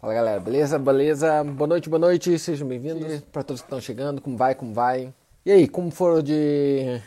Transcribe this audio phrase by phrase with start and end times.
[0.00, 0.78] Fala galera, beleza?
[0.78, 1.42] Beleza?
[1.42, 4.20] Boa noite, boa noite, sejam bem-vindos para todos que estão chegando.
[4.22, 5.12] Como vai, como vai?
[5.44, 7.02] E aí, como foram de,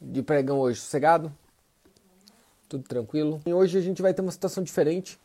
[0.00, 0.80] de pregão hoje?
[0.80, 1.32] Sossegado?
[2.68, 3.40] Tudo tranquilo?
[3.46, 5.20] E hoje a gente vai ter uma situação diferente.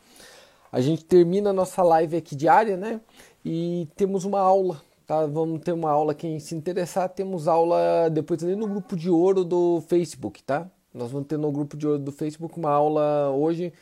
[0.72, 3.02] A gente termina a nossa live aqui diária, né?
[3.44, 5.26] E temos uma aula, tá?
[5.26, 9.44] Vamos ter uma aula, quem se interessar, temos aula depois ali no grupo de ouro
[9.44, 10.70] do Facebook, tá?
[10.94, 13.74] Nós vamos ter no grupo de ouro do Facebook uma aula hoje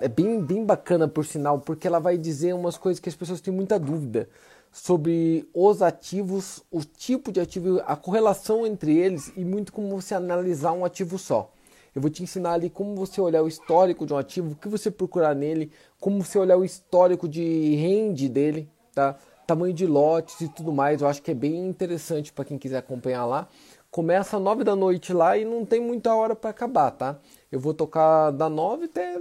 [0.00, 3.40] é bem, bem bacana, por sinal, porque ela vai dizer umas coisas que as pessoas
[3.40, 4.28] têm muita dúvida
[4.70, 10.14] sobre os ativos, o tipo de ativo, a correlação entre eles e muito como você
[10.14, 11.52] analisar um ativo só.
[11.94, 14.68] Eu vou te ensinar ali como você olhar o histórico de um ativo, o que
[14.68, 19.16] você procurar nele, como você olhar o histórico de rende dele, tá?
[19.46, 21.00] Tamanho de lotes e tudo mais.
[21.00, 23.48] Eu acho que é bem interessante para quem quiser acompanhar lá.
[23.90, 27.18] Começa às 9 da noite lá e não tem muita hora para acabar, tá?
[27.50, 29.20] Eu vou tocar da 9 até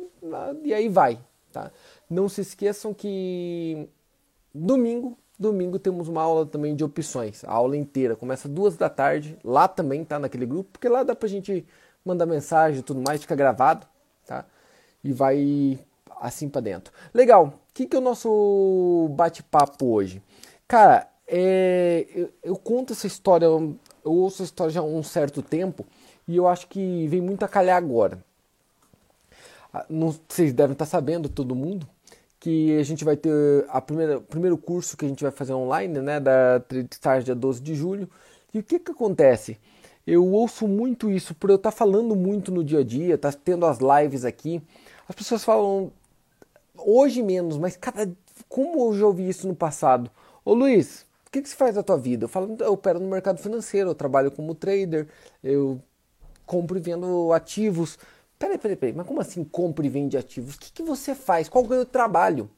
[0.63, 1.19] e aí vai,
[1.51, 1.71] tá?
[2.09, 3.87] Não se esqueçam que
[4.53, 9.37] domingo, domingo temos uma aula também de opções, a aula inteira, começa duas da tarde,
[9.43, 11.65] lá também tá naquele grupo, porque lá dá pra gente
[12.03, 13.87] mandar mensagem e tudo mais, fica gravado,
[14.25, 14.45] tá?
[15.03, 15.79] E vai
[16.19, 16.93] assim para dentro.
[17.13, 17.47] Legal.
[17.47, 20.21] O que, que é o nosso bate-papo hoje?
[20.67, 25.41] Cara, é, eu, eu, conto essa história, eu ouço essa história já há um certo
[25.41, 25.85] tempo
[26.27, 28.23] e eu acho que vem muito a calhar agora.
[29.73, 31.87] Ah, não, vocês devem estar sabendo, todo mundo,
[32.39, 35.53] que a gente vai ter a primeira, o primeiro curso que a gente vai fazer
[35.53, 36.61] online, né, da
[36.91, 38.09] Stars dia 12 de julho.
[38.53, 39.57] E o que que acontece?
[40.05, 43.39] Eu ouço muito isso por eu estar falando muito no dia a dia, estar tá
[43.43, 44.61] tendo as lives aqui.
[45.07, 45.91] As pessoas falam
[46.77, 48.09] hoje menos, mas cada
[48.47, 50.09] como eu já ouvi isso no passado.
[50.45, 52.25] Ô Luiz, o que, que você faz da tua vida?
[52.25, 55.07] Eu falo, eu opero no mercado financeiro, eu trabalho como trader,
[55.43, 55.81] eu
[56.47, 57.99] compro e vendo ativos.
[58.39, 60.55] Peraí, peraí, peraí, mas como assim compra e vende ativos?
[60.55, 61.47] O que, que você faz?
[61.47, 62.49] Qual é o meu trabalho?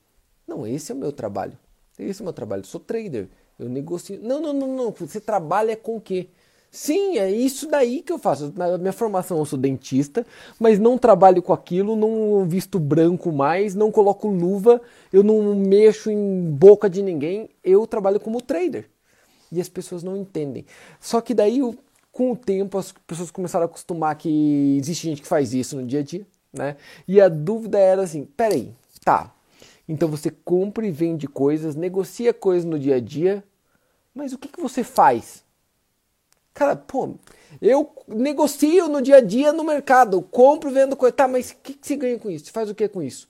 [0.48, 1.58] Não, esse é o meu trabalho.
[1.98, 2.62] Esse é o meu trabalho.
[2.62, 3.28] Eu sou trader.
[3.58, 4.20] Eu negocio.
[4.22, 4.92] Não, não, não, não.
[4.92, 6.30] Você trabalha com o quê?
[6.72, 8.54] Sim, é isso daí que eu faço.
[8.56, 10.26] Na minha formação eu sou dentista,
[10.60, 14.80] mas não trabalho com aquilo, não visto branco mais, não coloco luva,
[15.12, 18.88] eu não mexo em boca de ninguém, eu trabalho como trader.
[19.52, 20.64] E as pessoas não entendem.
[21.00, 21.60] Só que daí
[22.20, 25.88] com o tempo as pessoas começaram a acostumar que existe gente que faz isso no
[25.88, 26.76] dia a dia, né?
[27.08, 28.74] E a dúvida era assim, peraí,
[29.06, 29.34] tá,
[29.88, 33.42] então você compra e vende coisas, negocia coisas no dia a dia,
[34.14, 35.46] mas o que, que você faz?
[36.54, 37.16] Cara, pô,
[37.62, 41.16] eu negocio no dia a dia no mercado, compro e vendo coisa.
[41.16, 42.48] Tá, mas o que, que você ganha com isso?
[42.48, 43.30] Você faz o que com isso?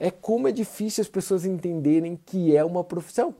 [0.00, 3.36] É como é difícil as pessoas entenderem que é uma profissão.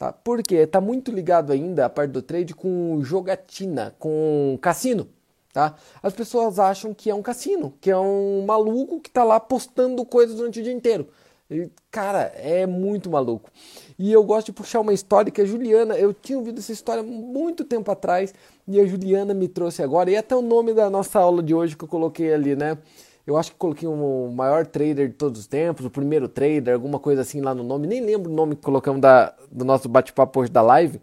[0.00, 0.14] Tá?
[0.14, 5.06] Porque está muito ligado ainda a parte do trade com jogatina, com cassino.
[5.52, 5.74] Tá?
[6.02, 10.02] As pessoas acham que é um cassino, que é um maluco que está lá postando
[10.06, 11.06] coisas durante o dia inteiro.
[11.50, 13.50] E, cara, é muito maluco.
[13.98, 17.02] E eu gosto de puxar uma história que a Juliana, eu tinha ouvido essa história
[17.02, 18.32] muito tempo atrás
[18.66, 20.10] e a Juliana me trouxe agora.
[20.10, 22.78] E até o nome da nossa aula de hoje que eu coloquei ali, né?
[23.26, 26.98] Eu acho que coloquei um maior trader de todos os tempos, o primeiro trader, alguma
[26.98, 27.86] coisa assim lá no nome.
[27.86, 31.00] Nem lembro o nome que colocamos da, do nosso bate-papo hoje da live.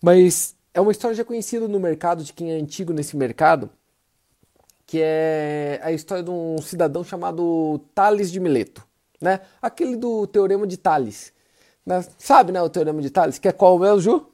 [0.00, 3.70] Mas é uma história já conhecida no mercado, de quem é antigo nesse mercado,
[4.86, 8.86] que é a história de um cidadão chamado Tales de Mileto.
[9.20, 9.40] Né?
[9.60, 11.32] Aquele do Teorema de Tales.
[11.84, 12.04] Né?
[12.18, 13.38] Sabe né, o Teorema de Tales?
[13.38, 14.26] Que é qual mesmo, Ju?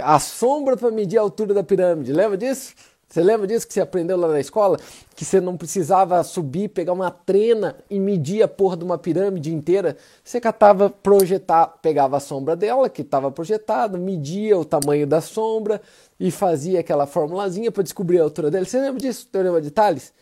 [0.00, 2.12] A sombra para medir a altura da pirâmide.
[2.12, 2.74] Lembra disso?
[3.08, 4.78] Você lembra disso que você aprendeu lá na escola?
[5.16, 9.52] Que você não precisava subir, pegar uma trena e medir a porra de uma pirâmide
[9.52, 9.96] inteira.
[10.22, 15.80] Você catava, projetar, pegava a sombra dela, que estava projetada, media o tamanho da sombra
[16.20, 18.66] e fazia aquela formulazinha para descobrir a altura dela.
[18.66, 20.12] Você lembra disso, teorema de Tales?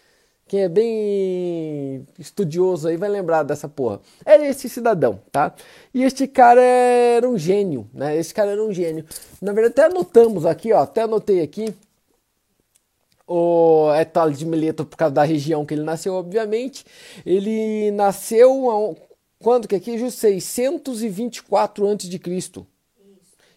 [0.48, 4.00] Quem é bem estudioso aí vai lembrar dessa porra.
[4.24, 5.52] Era é esse cidadão, tá?
[5.92, 8.16] E este cara era um gênio, né?
[8.16, 9.04] Esse cara era um gênio.
[9.42, 10.82] Na verdade, até anotamos aqui, ó.
[10.82, 11.74] Até anotei aqui
[13.26, 16.84] o é Tales de Mileto por causa da região que ele nasceu, obviamente.
[17.24, 18.96] Ele nasceu
[19.38, 20.10] quando que aqui?
[20.10, 22.10] 624 a.C.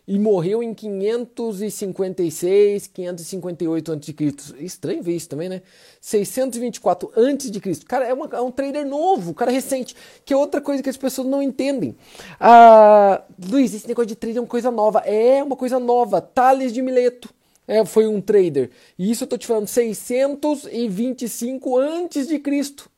[0.08, 4.16] E morreu em 556, 558 a.C.
[4.60, 5.62] Estranho ver isso também, né?
[6.02, 7.86] 624 a.C.
[7.86, 9.96] Cara, é, uma, é um trader novo, cara recente,
[10.26, 11.96] que é outra coisa que as pessoas não entendem.
[12.40, 15.02] Ah, Luiz, esse negócio de trader é uma coisa nova.
[15.02, 16.20] É uma coisa nova.
[16.20, 17.30] Tales de Mileto
[17.70, 18.72] é, foi um trader.
[18.98, 22.90] E isso eu estou te falando 625 antes de Cristo.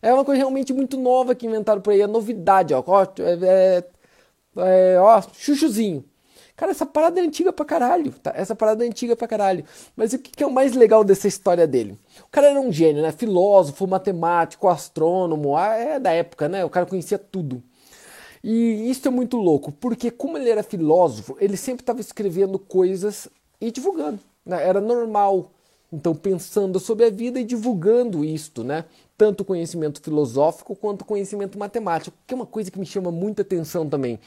[0.00, 3.84] É uma coisa realmente muito nova que inventaram por aí, é novidade, ó, ó, é,
[4.56, 6.02] é, é, ó chuchuzinho.
[6.56, 8.32] Cara, essa parada é antiga pra caralho, tá?
[8.34, 9.62] Essa parada é antiga pra caralho.
[9.94, 11.98] Mas o que é o mais legal dessa história dele?
[12.22, 13.12] O cara era um gênio, né?
[13.12, 16.64] Filósofo, matemático, astrônomo, ah, é da época, né?
[16.64, 17.62] O cara conhecia tudo.
[18.42, 23.28] E isso é muito louco, porque como ele era filósofo, ele sempre estava escrevendo coisas
[23.60, 24.20] e divulgando.
[24.44, 24.62] Né?
[24.66, 25.50] Era normal.
[25.92, 28.84] Então, pensando sobre a vida e divulgando isto, né?
[29.16, 33.88] Tanto conhecimento filosófico quanto conhecimento matemático, que é uma coisa que me chama muita atenção
[33.88, 34.18] também.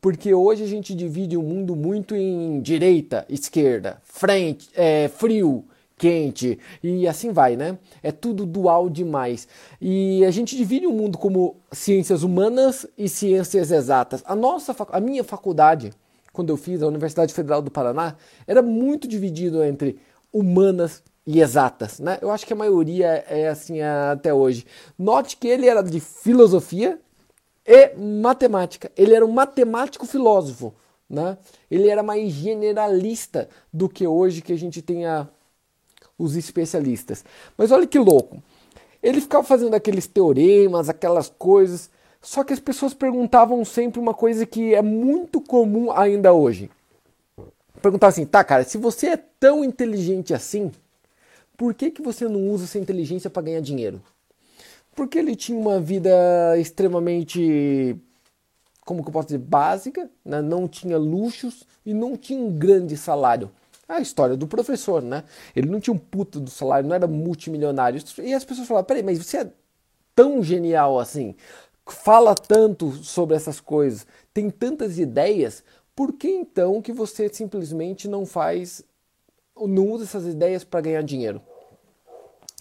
[0.00, 5.64] Porque hoje a gente divide o mundo muito em direita, esquerda, frente, é, frio,
[6.00, 7.76] quente e assim vai, né?
[8.02, 9.46] É tudo dual demais.
[9.78, 14.22] E a gente divide o mundo como ciências humanas e ciências exatas.
[14.24, 15.92] A nossa, a minha faculdade,
[16.32, 18.16] quando eu fiz a Universidade Federal do Paraná,
[18.46, 19.98] era muito dividido entre
[20.32, 22.18] humanas e exatas, né?
[22.20, 24.66] Eu acho que a maioria é assim até hoje.
[24.98, 26.98] Note que ele era de filosofia
[27.66, 28.90] e matemática.
[28.96, 30.74] Ele era um matemático filósofo,
[31.08, 31.36] né?
[31.70, 35.28] Ele era mais generalista do que hoje que a gente tem a,
[36.18, 37.24] os especialistas.
[37.56, 38.42] Mas olha que louco.
[39.02, 41.90] Ele ficava fazendo aqueles teoremas, aquelas coisas,
[42.22, 46.70] só que as pessoas perguntavam sempre uma coisa que é muito comum ainda hoje.
[47.80, 50.70] Perguntar assim, tá, cara, se você é tão inteligente assim,
[51.56, 54.02] por que, que você não usa essa inteligência para ganhar dinheiro?
[54.94, 56.10] Porque ele tinha uma vida
[56.58, 57.96] extremamente,
[58.84, 60.42] como que eu posso dizer, básica, né?
[60.42, 63.50] não tinha luxos e não tinha um grande salário.
[63.88, 65.24] A história do professor, né?
[65.56, 68.00] Ele não tinha um puta do salário, não era multimilionário.
[68.22, 69.50] E as pessoas falavam, peraí, mas você é
[70.14, 71.34] tão genial assim,
[71.94, 75.64] fala tanto sobre essas coisas, tem tantas ideias,
[75.94, 78.82] por que então que você simplesmente não faz,
[79.56, 81.42] não usa essas ideias para ganhar dinheiro?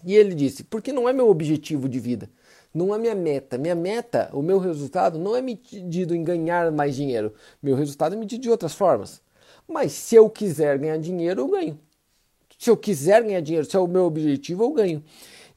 [0.04, 2.30] E ele disse: porque não é meu objetivo de vida,
[2.74, 3.58] não é minha meta.
[3.58, 7.34] Minha meta, o meu resultado não é medido em ganhar mais dinheiro.
[7.62, 9.22] Meu resultado é medido de outras formas.
[9.68, 11.80] Mas se eu quiser ganhar dinheiro, eu ganho.
[12.58, 15.04] Se eu quiser ganhar dinheiro, se é o meu objetivo, eu ganho.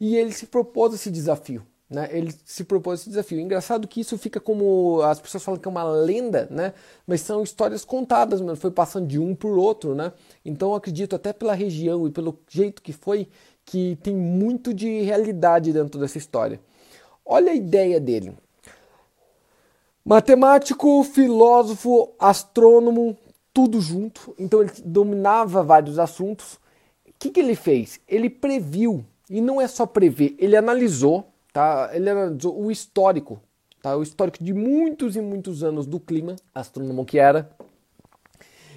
[0.00, 1.66] E ele se propôs esse desafio.
[1.92, 2.08] Né?
[2.10, 3.38] Ele se propôs esse desafio.
[3.38, 5.02] Engraçado que isso fica como.
[5.02, 6.72] As pessoas falam que é uma lenda, né?
[7.06, 8.56] mas são histórias contadas, mano.
[8.56, 9.94] foi passando de um por outro.
[9.94, 10.10] Né?
[10.42, 13.28] Então acredito, até pela região e pelo jeito que foi,
[13.66, 16.58] que tem muito de realidade dentro dessa história.
[17.26, 18.34] Olha a ideia dele.
[20.02, 23.18] Matemático, filósofo, astrônomo,
[23.52, 24.34] tudo junto.
[24.38, 26.54] Então ele dominava vários assuntos.
[27.06, 28.00] O que, que ele fez?
[28.08, 31.90] Ele previu, e não é só prever, ele analisou Tá?
[31.92, 33.40] Ele era o histórico,
[33.82, 33.96] tá?
[33.96, 37.50] o histórico de muitos e muitos anos do clima, astrônomo que era.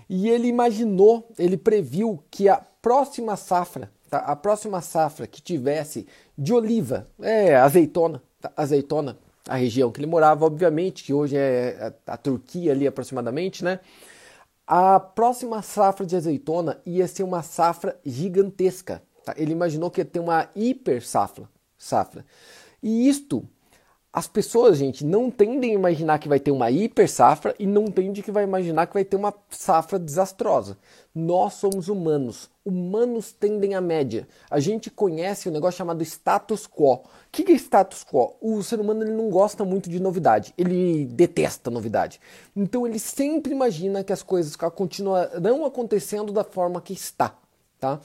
[0.10, 4.18] E ele imaginou, ele previu que a próxima safra, tá?
[4.20, 6.06] a próxima safra que tivesse
[6.38, 8.52] de oliva, é azeitona, tá?
[8.58, 9.18] azeitona,
[9.48, 13.80] a região que ele morava, obviamente, que hoje é a, a Turquia ali aproximadamente, né?
[14.68, 19.04] A próxima safra de azeitona ia ser uma safra gigantesca.
[19.24, 19.36] Tá?
[19.38, 21.48] Ele imaginou que ia ter uma hiper safra.
[21.78, 22.26] safra.
[22.86, 23.44] E isto,
[24.14, 27.88] as pessoas, gente, não tendem a imaginar que vai ter uma hiper safra e não
[27.88, 30.78] tendem que vai imaginar que vai ter uma safra desastrosa.
[31.14, 32.48] Nós somos humanos.
[32.64, 34.28] Humanos tendem à média.
[34.52, 36.94] A gente conhece um negócio chamado status quo.
[36.94, 37.02] O
[37.32, 38.36] que é status quo?
[38.40, 40.54] O ser humano ele não gosta muito de novidade.
[40.56, 42.22] Ele detesta novidade.
[42.56, 47.36] Então ele sempre imagina que as coisas continuarão acontecendo da forma que está.
[47.86, 48.00] Tá?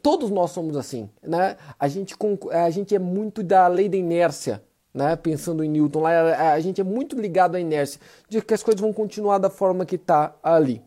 [0.00, 1.58] Todos nós somos assim, né?
[1.78, 2.14] A gente,
[2.50, 4.62] a gente é muito da lei da inércia,
[4.94, 5.14] né?
[5.14, 8.80] Pensando em Newton, lá a gente é muito ligado à inércia, de que as coisas
[8.80, 10.80] vão continuar da forma que está ali.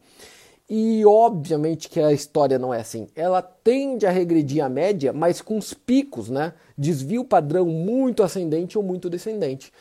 [0.68, 3.08] E obviamente que a história não é assim.
[3.16, 6.54] Ela tende a regredir a média, mas com os picos, né?
[6.76, 9.72] Desvio padrão muito ascendente ou muito descendente.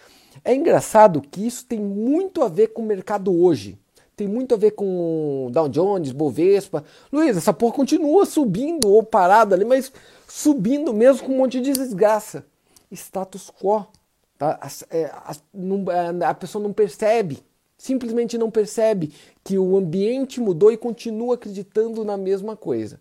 [0.44, 3.78] É engraçado que isso tem muito a ver com o mercado hoje
[4.16, 6.82] tem muito a ver com Dow Jones, Bovespa.
[7.12, 9.92] Luiz, essa porra continua subindo ou parada ali, mas
[10.26, 12.46] subindo mesmo com um monte de desgraça.
[12.90, 13.86] Status quo.
[14.38, 14.58] Tá?
[14.60, 17.42] A, a, é, a pessoa não percebe,
[17.76, 19.12] simplesmente não percebe
[19.44, 22.98] que o ambiente mudou e continua acreditando na mesma coisa.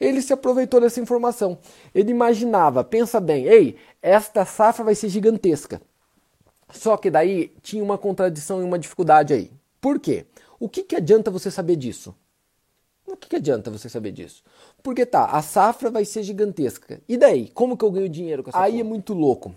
[0.00, 1.58] Ele se aproveitou dessa informação.
[1.94, 5.80] Ele imaginava, pensa bem, ei, esta safra vai ser gigantesca.
[6.70, 9.50] Só que daí tinha uma contradição e uma dificuldade aí.
[9.80, 10.26] Por quê?
[10.58, 12.14] O que, que adianta você saber disso?
[13.06, 14.42] O que, que adianta você saber disso?
[14.82, 17.00] Porque tá, a safra vai ser gigantesca.
[17.08, 17.48] E daí?
[17.48, 18.80] Como que eu ganho dinheiro com essa Aí porra?
[18.80, 19.54] é muito louco.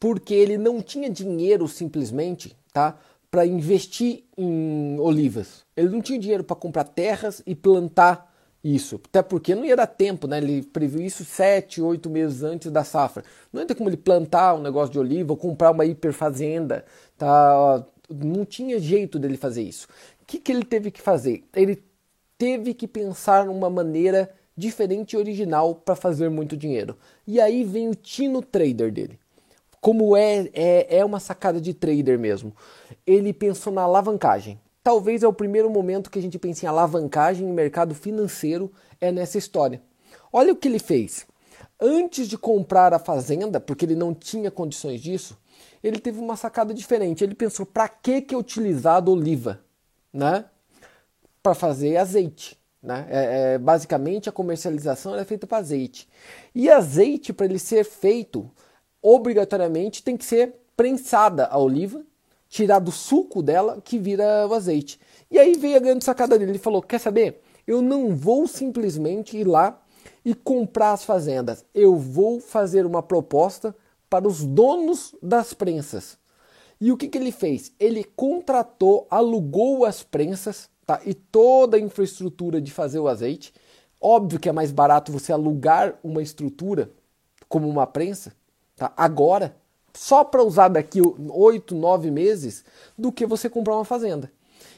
[0.00, 2.96] Porque ele não tinha dinheiro simplesmente, tá?
[3.30, 5.64] Para investir em olivas.
[5.76, 8.32] Ele não tinha dinheiro para comprar terras e plantar
[8.64, 9.00] isso.
[9.08, 10.38] Até porque não ia dar tempo, né?
[10.38, 13.22] Ele previu isso sete, oito meses antes da safra.
[13.52, 16.84] Não ia ter como ele plantar um negócio de oliva ou comprar uma hiperfazenda,
[17.16, 17.84] tá?
[18.08, 19.88] Não tinha jeito dele fazer isso.
[20.26, 21.44] que, que ele teve que fazer?
[21.54, 21.82] Ele
[22.38, 26.96] teve que pensar numa maneira diferente e original para fazer muito dinheiro.
[27.26, 29.18] E aí vem o tino trader dele.
[29.80, 32.52] Como é, é, é uma sacada de trader mesmo.
[33.06, 34.58] Ele pensou na alavancagem.
[34.82, 39.12] Talvez é o primeiro momento que a gente pensa em alavancagem em mercado financeiro é
[39.12, 39.82] nessa história.
[40.32, 41.26] Olha o que ele fez.
[41.80, 45.36] Antes de comprar a fazenda, porque ele não tinha condições disso,
[45.86, 47.22] ele teve uma sacada diferente.
[47.22, 49.60] Ele pensou: para que que utilizar a oliva,
[50.12, 50.44] né?
[51.42, 52.58] Para fazer azeite.
[52.82, 53.06] Né?
[53.08, 56.08] É, é, basicamente, a comercialização é feita para azeite.
[56.54, 58.50] E azeite, para ele ser feito,
[59.00, 62.02] obrigatoriamente tem que ser prensada a oliva,
[62.48, 65.00] tirar do suco dela que vira o azeite.
[65.30, 66.52] E aí veio a grande sacada dele.
[66.52, 67.42] Ele falou: Quer saber?
[67.64, 69.80] Eu não vou simplesmente ir lá
[70.24, 71.64] e comprar as fazendas.
[71.72, 73.74] Eu vou fazer uma proposta
[74.08, 76.18] para os donos das prensas.
[76.80, 77.72] E o que, que ele fez?
[77.80, 81.00] Ele contratou, alugou as prensas tá?
[81.04, 83.52] e toda a infraestrutura de fazer o azeite.
[84.00, 86.90] Óbvio que é mais barato você alugar uma estrutura
[87.48, 88.32] como uma prensa,
[88.76, 88.92] tá?
[88.96, 89.56] agora,
[89.94, 92.64] só para usar daqui oito, nove meses,
[92.98, 94.30] do que você comprar uma fazenda.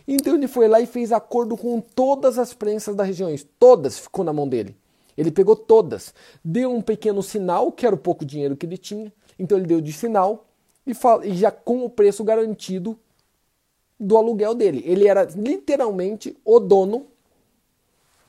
[0.07, 4.25] Então ele foi lá e fez acordo com todas as prensas da região, todas ficou
[4.25, 4.77] na mão dele.
[5.19, 9.13] Ele pegou todas, deu um pequeno sinal, que era o pouco dinheiro que ele tinha,
[9.37, 10.47] então ele deu de sinal
[10.87, 10.93] e,
[11.25, 12.97] e já com o preço garantido
[13.99, 14.81] do aluguel dele.
[14.87, 17.09] Ele era literalmente o dono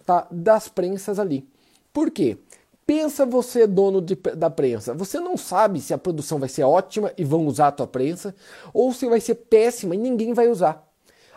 [0.03, 1.47] tá, das prensas ali.
[1.93, 2.37] Por quê?
[2.87, 4.95] Pensa você, dono de, da prensa.
[4.95, 8.33] Você não sabe se a produção vai ser ótima e vão usar a tua prensa,
[8.73, 10.88] ou se vai ser péssima e ninguém vai usar.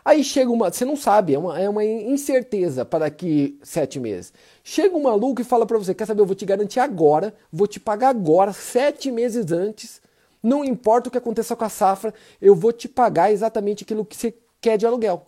[0.05, 0.71] Aí chega uma.
[0.71, 4.33] Você não sabe, é uma, é uma incerteza para daqui sete meses.
[4.65, 6.23] Chega um maluco e fala para você: quer saber?
[6.23, 10.03] Eu vou te garantir agora, vou te pagar agora, sete meses antes,
[10.43, 14.17] não importa o que aconteça com a safra, eu vou te pagar exatamente aquilo que
[14.17, 15.27] você quer de aluguel.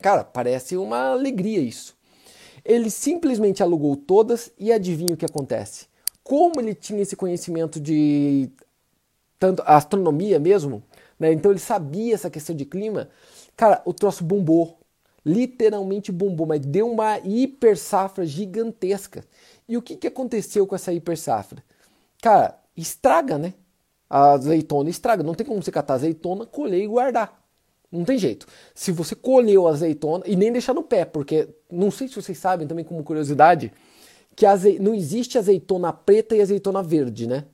[0.00, 1.96] Cara, parece uma alegria isso.
[2.64, 5.86] Ele simplesmente alugou todas e adivinha o que acontece.
[6.22, 8.50] Como ele tinha esse conhecimento de
[9.38, 10.82] tanto astronomia mesmo,
[11.18, 11.32] né?
[11.32, 13.08] Então ele sabia essa questão de clima.
[13.58, 14.78] Cara, o troço bombou.
[15.22, 19.22] Literalmente bombou, mas deu uma hiper safra gigantesca.
[19.68, 21.62] E o que, que aconteceu com essa hiper safra?
[22.22, 23.52] Cara, estraga, né?
[24.08, 25.22] a azeitona estraga.
[25.22, 27.38] Não tem como você catar azeitona, colher e guardar.
[27.90, 28.46] Não tem jeito.
[28.74, 32.38] Se você colheu a azeitona, e nem deixar no pé, porque não sei se vocês
[32.38, 33.72] sabem também, como curiosidade,
[34.36, 34.78] que aze...
[34.78, 37.44] não existe azeitona preta e azeitona verde, né?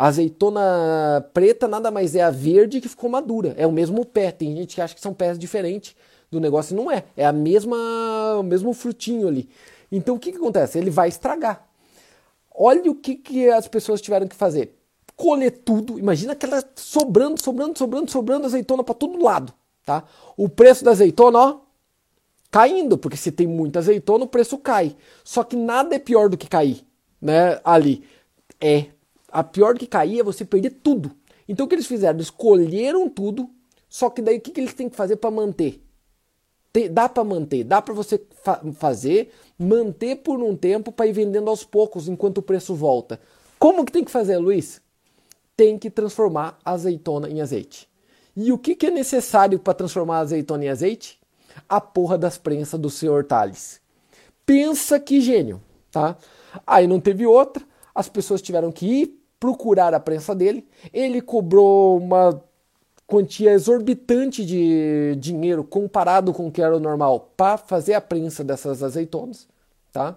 [0.00, 3.54] A azeitona preta nada mais é a verde que ficou madura.
[3.58, 4.32] É o mesmo pé.
[4.32, 5.94] Tem gente que acha que são pés diferentes
[6.30, 6.74] do negócio.
[6.74, 7.04] Não é.
[7.14, 7.76] É a mesma,
[8.38, 9.46] o mesmo frutinho ali.
[9.92, 10.78] Então o que, que acontece?
[10.78, 11.68] Ele vai estragar.
[12.50, 14.74] Olha o que, que as pessoas tiveram que fazer
[15.14, 15.98] colher tudo.
[15.98, 19.52] Imagina aquela sobrando, sobrando, sobrando, sobrando azeitona para todo lado,
[19.84, 20.04] tá?
[20.34, 21.60] O preço da azeitona, ó,
[22.50, 24.96] caindo, porque se tem muita azeitona, o preço cai.
[25.22, 26.86] Só que nada é pior do que cair,
[27.20, 27.60] né?
[27.62, 28.02] Ali
[28.58, 28.86] é
[29.30, 31.12] a pior que cair é você perder tudo.
[31.48, 32.16] Então o que eles fizeram?
[32.16, 33.50] Eles colheram tudo,
[33.88, 35.82] só que daí o que, que eles têm que fazer para manter?
[36.72, 41.12] Tem, dá para manter, dá para você fa fazer, manter por um tempo para ir
[41.12, 43.20] vendendo aos poucos enquanto o preço volta.
[43.58, 44.80] Como que tem que fazer, Luiz?
[45.60, 47.86] tem que transformar a azeitona em azeite.
[48.34, 51.20] E o que, que é necessário para transformar a azeitona em azeite?
[51.68, 53.78] A porra das prensas do senhor Tales.
[54.46, 55.60] Pensa que gênio,
[55.92, 56.16] tá?
[56.66, 57.62] Aí não teve outra,
[57.94, 60.68] as pessoas tiveram que ir procurar a prensa dele.
[60.92, 62.40] Ele cobrou uma
[63.06, 68.44] quantia exorbitante de dinheiro comparado com o que era o normal para fazer a prensa
[68.44, 69.48] dessas azeitonas,
[69.90, 70.16] tá?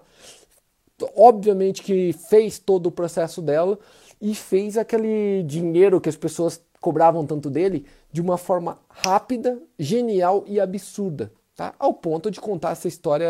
[1.16, 3.76] Obviamente que fez todo o processo dela
[4.20, 10.44] e fez aquele dinheiro que as pessoas cobravam tanto dele de uma forma rápida, genial
[10.46, 11.32] e absurda.
[11.56, 11.72] Tá?
[11.78, 13.28] Ao ponto de contar essa história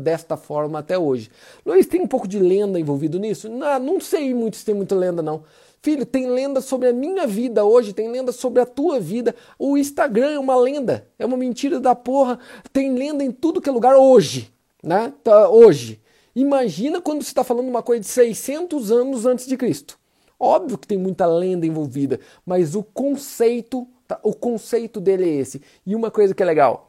[0.00, 1.30] desta forma até hoje.
[1.64, 3.48] Luiz, tem um pouco de lenda envolvido nisso?
[3.48, 5.42] Não, não sei muito se tem muita lenda, não.
[5.80, 9.34] Filho, tem lenda sobre a minha vida hoje, tem lenda sobre a tua vida.
[9.58, 12.38] O Instagram é uma lenda, é uma mentira da porra.
[12.70, 14.52] Tem lenda em tudo que é lugar hoje,
[14.82, 15.12] né?
[15.24, 16.02] Tá, hoje.
[16.36, 19.98] Imagina quando você está falando uma coisa de 600 anos antes de Cristo.
[20.38, 24.20] Óbvio que tem muita lenda envolvida, mas o conceito, tá?
[24.22, 25.62] o conceito dele é esse.
[25.86, 26.87] E uma coisa que é legal,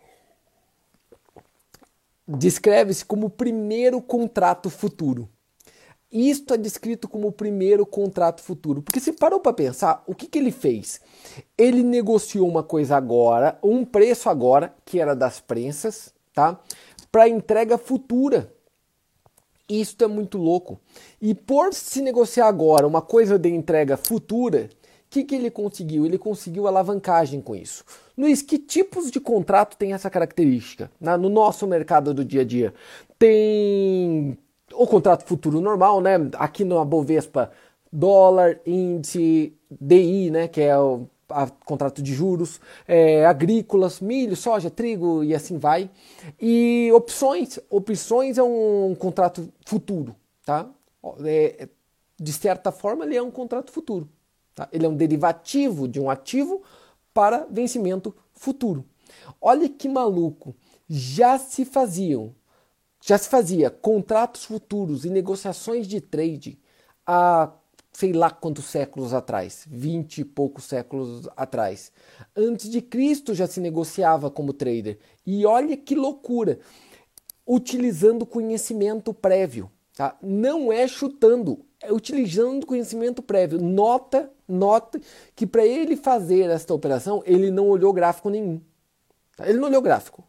[2.37, 5.27] descreve-se como o primeiro contrato futuro.
[6.11, 8.81] Isto é descrito como o primeiro contrato futuro.
[8.81, 10.99] Porque se parou para pensar, o que, que ele fez?
[11.57, 16.59] Ele negociou uma coisa agora, um preço agora, que era das prensas, tá?
[17.11, 18.51] Para entrega futura.
[19.67, 20.79] Isto é muito louco.
[21.21, 24.67] E por se negociar agora uma coisa de entrega futura,
[25.09, 26.05] que, que ele conseguiu?
[26.05, 27.83] Ele conseguiu alavancagem com isso.
[28.17, 32.45] Luiz, que tipos de contrato tem essa característica na, no nosso mercado do dia a
[32.45, 32.73] dia?
[33.17, 34.37] Tem
[34.73, 36.15] o contrato futuro normal, né?
[36.33, 37.51] Aqui na Bovespa,
[37.91, 40.47] dólar, índice, DI, né?
[40.47, 45.89] Que é o a, contrato de juros, é, agrícolas, milho, soja, trigo e assim vai.
[46.39, 50.69] E opções, opções é um, um contrato futuro, tá?
[51.25, 51.67] É,
[52.19, 54.09] de certa forma, ele é um contrato futuro.
[54.59, 54.67] Tá?
[54.73, 56.61] Ele é um derivativo de um ativo
[57.13, 58.83] para vencimento futuro.
[59.39, 60.53] Olha que maluco!
[60.89, 62.35] Já se faziam,
[63.01, 66.59] já se fazia contratos futuros e negociações de trade
[67.07, 67.53] há
[67.93, 71.89] sei lá quantos séculos atrás, vinte e poucos séculos atrás.
[72.35, 74.99] Antes de Cristo já se negociava como trader.
[75.25, 76.59] E olha que loucura!
[77.47, 79.71] Utilizando conhecimento prévio.
[79.95, 80.17] Tá?
[80.21, 83.59] Não é chutando, utilizando conhecimento prévio.
[83.59, 84.99] Nota, nota
[85.35, 88.59] que para ele fazer esta operação, ele não olhou gráfico nenhum.
[89.35, 89.47] Tá?
[89.47, 90.23] Ele não olhou gráfico.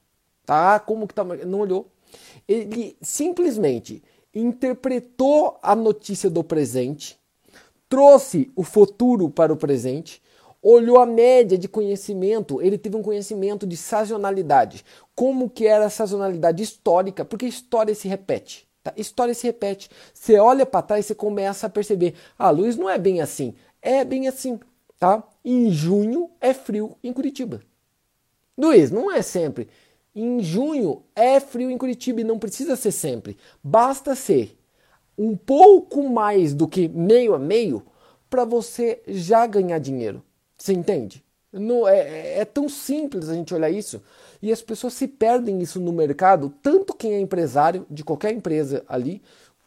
[0.44, 0.78] Tá?
[0.80, 1.24] Como que tá?
[1.24, 1.90] Não olhou.
[2.46, 4.02] Ele simplesmente
[4.34, 7.20] interpretou a notícia do presente
[7.90, 10.22] trouxe o futuro para o presente,
[10.62, 14.84] olhou a média de conhecimento, ele teve um conhecimento de sazonalidade.
[15.14, 17.24] Como que era a sazonalidade histórica?
[17.24, 18.69] Porque história se repete.
[18.82, 18.92] Tá?
[18.96, 19.90] História se repete.
[20.12, 22.14] Você olha para trás e começa a perceber.
[22.38, 23.54] Ah, Luiz, não é bem assim.
[23.82, 24.58] É bem assim.
[24.98, 25.22] Tá?
[25.44, 27.60] Em junho é frio em Curitiba.
[28.56, 29.68] Luiz, não é sempre.
[30.14, 33.36] Em junho é frio em Curitiba e não precisa ser sempre.
[33.62, 34.58] Basta ser
[35.16, 37.82] um pouco mais do que meio a meio
[38.28, 40.22] para você já ganhar dinheiro.
[40.56, 41.24] Você entende?
[41.52, 44.02] Não, é, é, é, tão simples a gente olhar isso
[44.42, 48.84] e as pessoas se perdem isso no mercado, tanto quem é empresário de qualquer empresa
[48.88, 49.22] ali,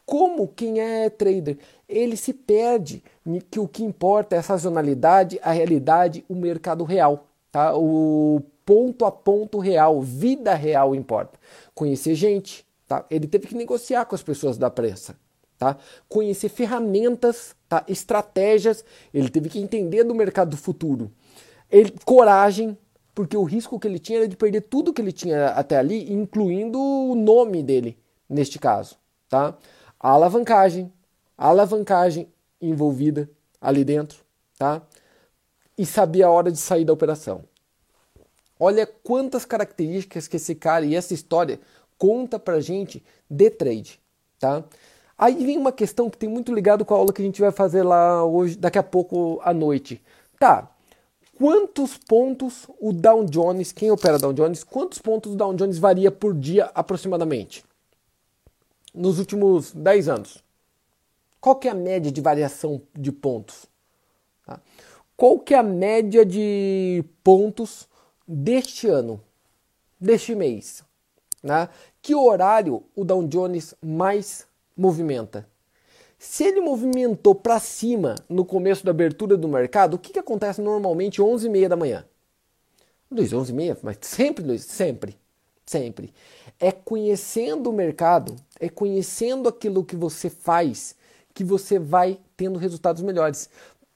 [0.06, 1.58] como quem é trader.
[1.88, 3.03] Ele se perde
[3.50, 7.27] que o que importa é a sazonalidade, a realidade, o mercado real.
[7.51, 7.75] Tá?
[7.75, 11.39] O ponto a ponto real, vida real importa.
[11.74, 12.65] Conhecer gente.
[12.88, 13.06] Tá?
[13.10, 15.15] Ele teve que negociar com as pessoas da prensa
[15.63, 15.77] tá?
[16.10, 17.84] Conhecer ferramentas, tá?
[17.88, 21.10] Estratégias, ele teve que entender do mercado futuro.
[21.72, 22.77] Ele, coragem,
[23.13, 26.12] porque o risco que ele tinha era de perder tudo que ele tinha até ali,
[26.12, 27.97] incluindo o nome dele,
[28.28, 28.97] neste caso,
[29.30, 29.56] tá?
[29.99, 30.91] A alavancagem,
[31.38, 32.28] a alavancagem
[32.62, 33.30] envolvida
[33.62, 34.19] ali dentro,
[34.58, 34.82] tá?
[35.78, 37.43] E sabia a hora de sair da operação.
[38.60, 41.60] Olha quantas características que esse cara e essa história
[41.97, 43.99] conta pra gente de trade,
[44.39, 44.63] tá?
[45.17, 47.52] Aí vem uma questão que tem muito ligado com a aula que a gente vai
[47.52, 50.02] fazer lá hoje, daqui a pouco à noite.
[50.39, 50.72] Tá,
[51.38, 56.12] quantos pontos o Dow Jones, quem opera Dow Jones, quantos pontos o Dow Jones varia
[56.12, 57.63] por dia aproximadamente?
[58.93, 60.43] Nos últimos 10 anos.
[61.41, 63.65] Qual que é a média de variação de pontos?
[64.46, 64.60] Tá?
[65.17, 67.88] Qual que é a média de pontos
[68.28, 69.22] deste ano,
[70.00, 70.84] deste mês?
[71.41, 71.67] Né?
[72.02, 75.48] Que horário o Dow Jones mais movimenta.
[76.25, 80.62] Se ele movimentou para cima no começo da abertura do mercado, o que, que acontece
[80.62, 82.05] normalmente 11 e meia da manhã?
[83.12, 83.77] Luiz, 11 e meia?
[83.83, 85.17] Mas sempre, Luiz, sempre,
[85.65, 86.13] sempre.
[86.57, 90.95] É conhecendo o mercado, é conhecendo aquilo que você faz,
[91.33, 93.49] que você vai tendo resultados melhores.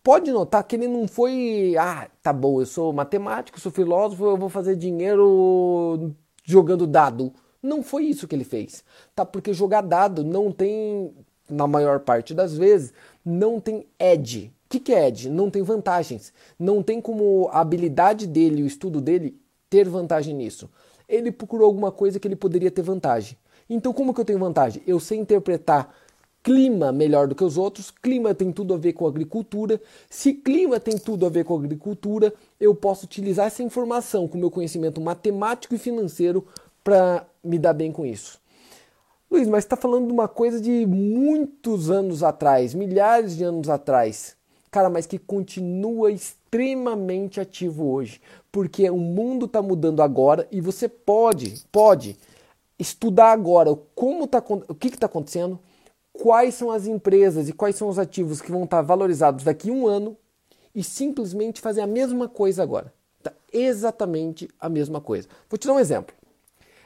[0.03, 4.37] Pode notar que ele não foi, ah, tá bom, eu sou matemático, sou filósofo, eu
[4.37, 6.13] vou fazer dinheiro
[6.43, 7.33] jogando dado.
[7.63, 8.83] Não foi isso que ele fez,
[9.15, 9.25] tá?
[9.25, 11.13] Porque jogar dado não tem,
[11.49, 12.93] na maior parte das vezes,
[13.25, 14.51] não tem edge.
[14.65, 15.29] O que, que é edge?
[15.29, 16.33] Não tem vantagens.
[16.59, 20.69] Não tem como a habilidade dele, o estudo dele, ter vantagem nisso.
[21.07, 23.37] Ele procurou alguma coisa que ele poderia ter vantagem.
[23.69, 24.81] Então, como que eu tenho vantagem?
[24.85, 25.93] Eu sei interpretar
[26.43, 27.91] clima melhor do que os outros.
[27.91, 29.81] Clima tem tudo a ver com agricultura.
[30.09, 34.49] Se clima tem tudo a ver com agricultura, eu posso utilizar essa informação com meu
[34.49, 36.45] conhecimento matemático e financeiro
[36.83, 38.39] para me dar bem com isso.
[39.29, 44.37] Luiz, mas está falando de uma coisa de muitos anos atrás, milhares de anos atrás.
[44.71, 50.87] Cara, mas que continua extremamente ativo hoje, porque o mundo está mudando agora e você
[50.87, 52.17] pode, pode
[52.79, 55.59] estudar agora como tá, o que está acontecendo,
[56.13, 59.69] quais são as empresas e quais são os ativos que vão estar tá valorizados daqui
[59.69, 60.17] a um ano
[60.73, 62.93] e simplesmente fazer a mesma coisa agora.
[63.21, 63.33] Tá?
[63.51, 65.27] Exatamente a mesma coisa.
[65.49, 66.15] Vou te dar um exemplo.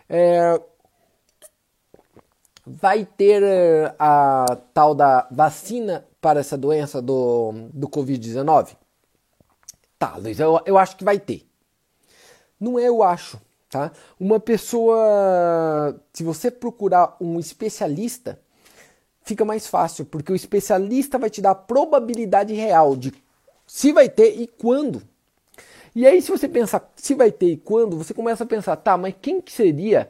[0.08, 0.60] É,
[2.80, 8.76] vai ter é, a tal da vacina para essa doença do, do Covid-19?
[9.98, 11.46] Tá, Luiz, eu, eu acho que vai ter.
[12.60, 13.92] Não é eu acho, tá?
[14.20, 18.40] Uma pessoa, se você procurar um especialista,
[19.24, 23.14] fica mais fácil, porque o especialista vai te dar a probabilidade real de
[23.66, 25.02] Se vai ter e quando.
[25.96, 28.98] E aí, se você pensar se vai ter e quando, você começa a pensar, tá,
[28.98, 30.10] mas quem que seria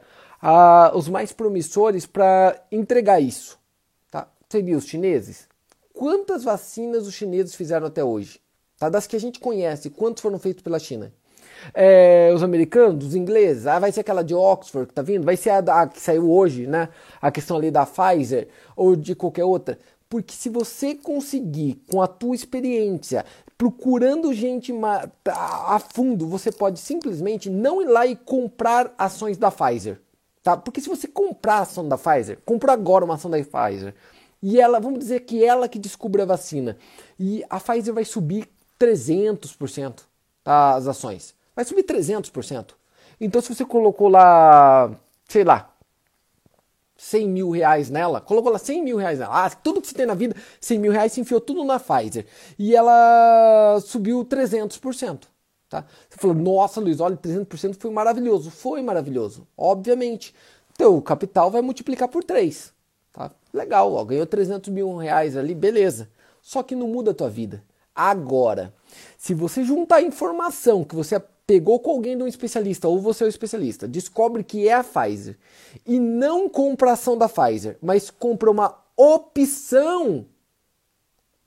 [0.93, 3.60] os mais promissores para entregar isso?
[4.10, 4.27] Tá?
[4.49, 5.47] Seria os chineses?
[5.93, 8.41] Quantas vacinas os chineses fizeram até hoje?
[8.77, 8.89] Tá?
[8.89, 11.13] Das que a gente conhece, quantos foram feitos pela China?
[11.75, 15.38] É, os americanos, os ingleses, ah, vai ser aquela de Oxford que tá vindo, vai
[15.38, 16.89] ser a, a que saiu hoje, né?
[17.21, 19.77] A questão ali da Pfizer ou de qualquer outra.
[20.10, 23.23] Porque se você conseguir, com a tua experiência,
[23.58, 24.73] procurando gente
[25.27, 29.99] a fundo, você pode simplesmente não ir lá e comprar ações da Pfizer.
[30.43, 30.58] Tá?
[30.58, 33.93] Porque se você comprar a ação da Pfizer, compra agora uma ação da Pfizer,
[34.41, 36.77] e ela, vamos dizer que ela que descobre a vacina,
[37.19, 38.49] e a Pfizer vai subir
[38.80, 40.01] 300%
[40.43, 41.36] tá, as ações.
[41.56, 42.71] Vai subir 300%.
[43.19, 44.91] Então, se você colocou lá,
[45.27, 45.71] sei lá,
[46.97, 50.06] 100 mil reais nela, colocou lá 100 mil reais nela, ah, tudo que você tem
[50.06, 52.25] na vida, 100 mil reais, se enfiou tudo na Pfizer.
[52.58, 55.30] E ela subiu 300%.
[55.71, 55.86] Tá?
[56.10, 58.51] Você falou, nossa Luiz, olha, 300% foi maravilhoso.
[58.51, 60.36] Foi maravilhoso, obviamente.
[60.77, 62.73] Teu capital vai multiplicar por 3.
[63.13, 63.31] Tá?
[63.53, 66.10] Legal, ó, ganhou 300 mil reais ali, beleza.
[66.41, 67.63] Só que não muda a tua vida.
[67.95, 68.73] Agora,
[69.17, 73.27] se você juntar informação que você pegou com alguém de um especialista, ou você é
[73.27, 75.38] o especialista, descobre que é a Pfizer
[75.86, 80.25] e não compra ação da Pfizer, mas compra uma opção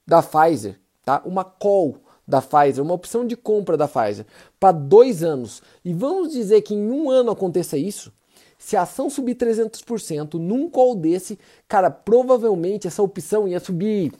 [0.06, 1.20] da Pfizer, tá?
[1.26, 4.26] Uma call da Pfizer, uma opção de compra da Pfizer
[4.58, 5.62] para dois anos.
[5.84, 8.12] E vamos dizer que em um ano aconteça isso.
[8.58, 14.12] Se a ação subir 300% num call desse, cara, provavelmente essa opção ia subir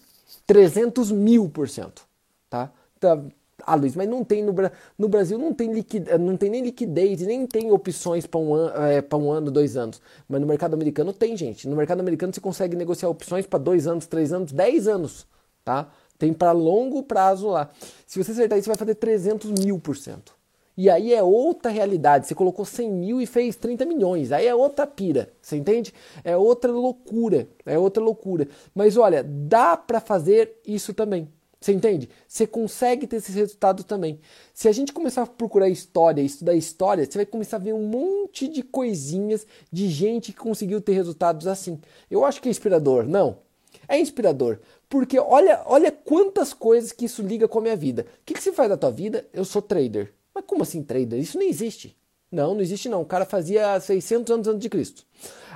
[0.46, 2.02] 300 mil por cento,
[2.50, 2.70] tá?
[3.00, 3.22] tá
[3.66, 4.52] ah, Luiz, mas não tem no,
[4.98, 9.02] no Brasil não tem, liquid, não tem nem liquidez, nem tem opções para um, é,
[9.16, 10.00] um ano, dois anos.
[10.28, 11.68] Mas no mercado americano tem, gente.
[11.68, 15.26] No mercado americano você consegue negociar opções para dois anos, três anos, dez anos,
[15.64, 15.88] tá?
[16.24, 17.68] Tem para longo prazo lá.
[18.06, 20.34] Se você acertar isso, você vai fazer 300 mil por cento.
[20.74, 22.26] E aí é outra realidade.
[22.26, 24.32] Você colocou 100 mil e fez 30 milhões.
[24.32, 25.30] Aí é outra pira.
[25.42, 25.92] Você entende?
[26.24, 27.46] É outra loucura.
[27.66, 28.48] É outra loucura.
[28.74, 31.28] Mas olha, dá para fazer isso também.
[31.60, 32.08] Você entende?
[32.26, 34.18] Você consegue ter esses resultados também.
[34.54, 37.86] Se a gente começar a procurar história, estudar história, você vai começar a ver um
[37.86, 41.78] monte de coisinhas de gente que conseguiu ter resultados assim.
[42.10, 43.44] Eu acho que é inspirador, não?
[43.88, 44.58] É inspirador,
[44.94, 48.06] porque olha, olha quantas coisas que isso liga com a minha vida.
[48.20, 49.26] O que, que você faz da tua vida?
[49.32, 50.14] Eu sou trader.
[50.32, 51.18] Mas como assim trader?
[51.18, 51.98] Isso não existe.
[52.30, 53.02] Não, não existe não.
[53.02, 55.04] O cara fazia 600 anos antes de Cristo.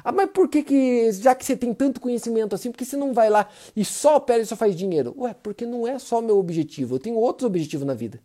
[0.03, 2.97] Ah, mas por que, que já que você tem tanto conhecimento assim, por que você
[2.97, 5.15] não vai lá e só opera e só faz dinheiro?
[5.17, 6.97] Ué, porque não é só meu objetivo.
[6.97, 8.21] Eu tenho outros objetivos na vida.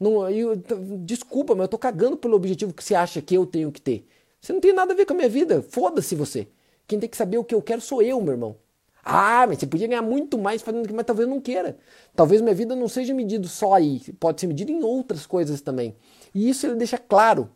[0.00, 0.56] Não, eu,
[1.04, 4.08] desculpa, mas eu tô cagando pelo objetivo que você acha que eu tenho que ter.
[4.40, 5.60] Você não tem nada a ver com a minha vida.
[5.60, 6.48] Foda-se você.
[6.86, 8.56] Quem tem que saber o que eu quero sou eu, meu irmão.
[9.10, 11.78] Ah, mas você podia ganhar muito mais fazendo aquilo, mas talvez eu não queira.
[12.14, 14.00] Talvez minha vida não seja medida só aí.
[14.20, 15.96] Pode ser medida em outras coisas também.
[16.34, 17.48] E isso ele deixa claro.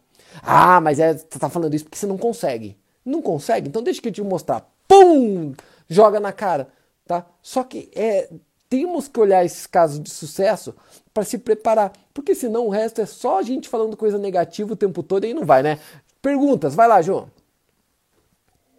[0.43, 2.79] Ah, mas é, você tá falando isso porque você não consegue.
[3.05, 3.69] Não consegue?
[3.69, 4.67] Então deixa que eu te mostrar.
[4.89, 5.53] Pum!
[5.89, 6.69] Joga na cara,
[7.07, 7.27] tá?
[7.43, 8.31] Só que é,
[8.73, 10.75] temos que olhar esses casos de sucesso
[11.13, 14.77] para se preparar, porque senão o resto é só a gente falando coisa negativa o
[14.77, 15.79] tempo todo e aí não vai, né?
[16.23, 17.29] Perguntas, vai lá, João.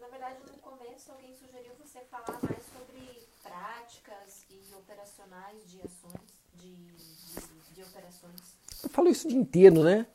[0.01, 6.25] Na verdade, no começo alguém sugeriu você falar mais sobre práticas e operacionais de ações,
[6.55, 8.41] de, de, de operações.
[8.82, 10.05] Eu falo isso o dia inteiro, né?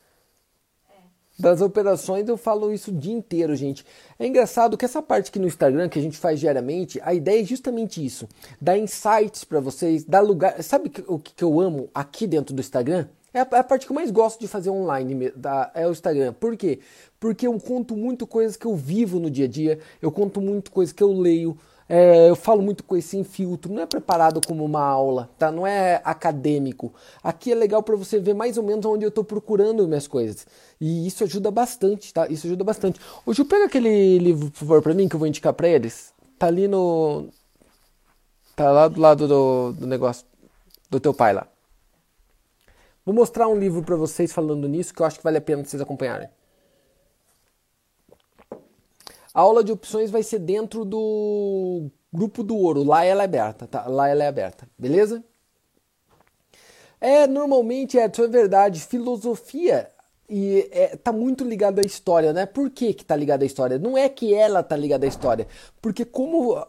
[1.38, 3.86] das operações eu falo isso o dia inteiro, gente.
[4.18, 7.40] É engraçado que essa parte aqui no Instagram que a gente faz diariamente, a ideia
[7.40, 8.28] é justamente isso:
[8.60, 10.60] dar insights para vocês, dar lugar.
[10.62, 13.06] Sabe o que eu amo aqui dentro do Instagram?
[13.32, 15.92] É a, é a, parte que eu mais gosto de fazer online, da, é o
[15.92, 16.32] Instagram.
[16.32, 16.80] Por quê?
[17.20, 20.72] Porque eu conto muito coisas que eu vivo no dia a dia, eu conto muito
[20.72, 21.56] coisas que eu leio,
[21.88, 25.50] é, eu falo muito com esse filtro, não é preparado como uma aula, tá?
[25.50, 26.92] Não é acadêmico.
[27.22, 30.46] Aqui é legal para você ver mais ou menos onde eu estou procurando minhas coisas.
[30.78, 32.26] E isso ajuda bastante, tá?
[32.28, 33.00] Isso ajuda bastante.
[33.24, 36.12] Ô Ju, pega aquele livro, por favor, para mim, que eu vou indicar para eles.
[36.38, 37.28] Tá ali no...
[38.54, 40.26] Tá lá do lado do, do negócio
[40.90, 41.46] do teu pai lá.
[43.04, 45.64] Vou mostrar um livro para vocês falando nisso que eu acho que vale a pena
[45.64, 46.28] vocês acompanharem.
[49.34, 52.82] A aula de opções vai ser dentro do grupo do ouro.
[52.82, 53.86] Lá ela é aberta, tá?
[53.86, 55.22] Lá ela é aberta, beleza?
[57.00, 59.88] É, normalmente, é, verdade, filosofia
[60.28, 62.44] e é, tá muito ligado à história, né?
[62.44, 63.78] Por que que tá ligado à história?
[63.78, 65.46] Não é que ela tá ligada à história,
[65.80, 66.62] porque como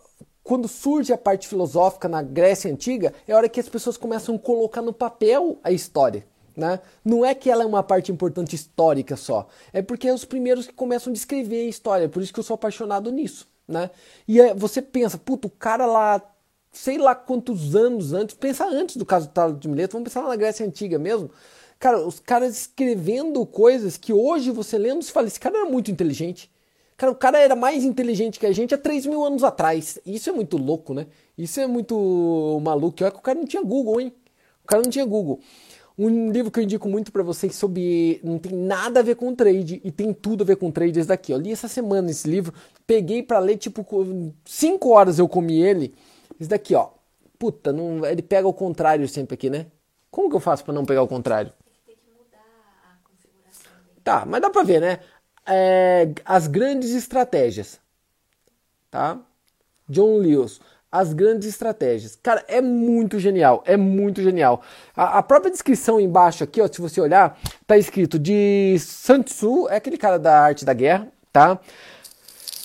[0.44, 4.36] quando surge a parte filosófica na Grécia Antiga, é a hora que as pessoas começam
[4.36, 6.26] a colocar no papel a história.
[6.60, 6.80] Né?
[7.06, 10.68] Não é que ela é uma parte importante histórica só, é porque é os primeiros
[10.68, 13.48] que começam a descrever a história, por isso que eu sou apaixonado nisso.
[13.66, 13.90] Né?
[14.28, 16.22] E você pensa, puto, o cara lá
[16.72, 20.28] sei lá quantos anos antes, pensa antes do caso do Talo de Mileto, vamos pensar
[20.28, 21.32] na Grécia Antiga mesmo.
[21.80, 25.90] Cara, os caras escrevendo coisas que hoje você lendo, você fala, esse cara era muito
[25.90, 26.52] inteligente.
[26.98, 29.98] Cara, o cara era mais inteligente que a gente há 3 mil anos atrás.
[30.06, 31.08] Isso é muito louco, né?
[31.38, 33.02] Isso é muito maluco.
[33.02, 34.14] Olha que o cara não tinha Google, hein?
[34.62, 35.40] O cara não tinha Google.
[36.02, 38.22] Um livro que eu indico muito para vocês sobre.
[38.24, 40.98] Não tem nada a ver com trade e tem tudo a ver com trade.
[40.98, 41.38] Esse daqui, ó.
[41.38, 42.54] Li essa semana esse livro.
[42.88, 43.86] Peguei para ler, tipo,
[44.46, 45.94] 5 horas eu comi ele.
[46.40, 46.92] Esse daqui, ó.
[47.38, 49.66] Puta, não, ele pega o contrário sempre aqui, né?
[50.10, 51.52] Como que eu faço para não pegar o contrário?
[51.86, 52.46] Tem que mudar
[52.82, 53.72] a configuração.
[54.02, 55.00] Tá, mas dá pra ver, né?
[55.46, 57.78] É, as grandes estratégias.
[58.90, 59.20] Tá?
[59.90, 60.62] John Lewis.
[60.92, 62.18] As grandes estratégias.
[62.22, 63.64] Cara, é muito genial.
[63.66, 64.62] É muito genial.
[64.96, 69.68] A, a própria descrição embaixo aqui, ó, se você olhar, tá escrito de Sun Tzu,
[69.70, 71.60] é aquele cara da arte da guerra, tá?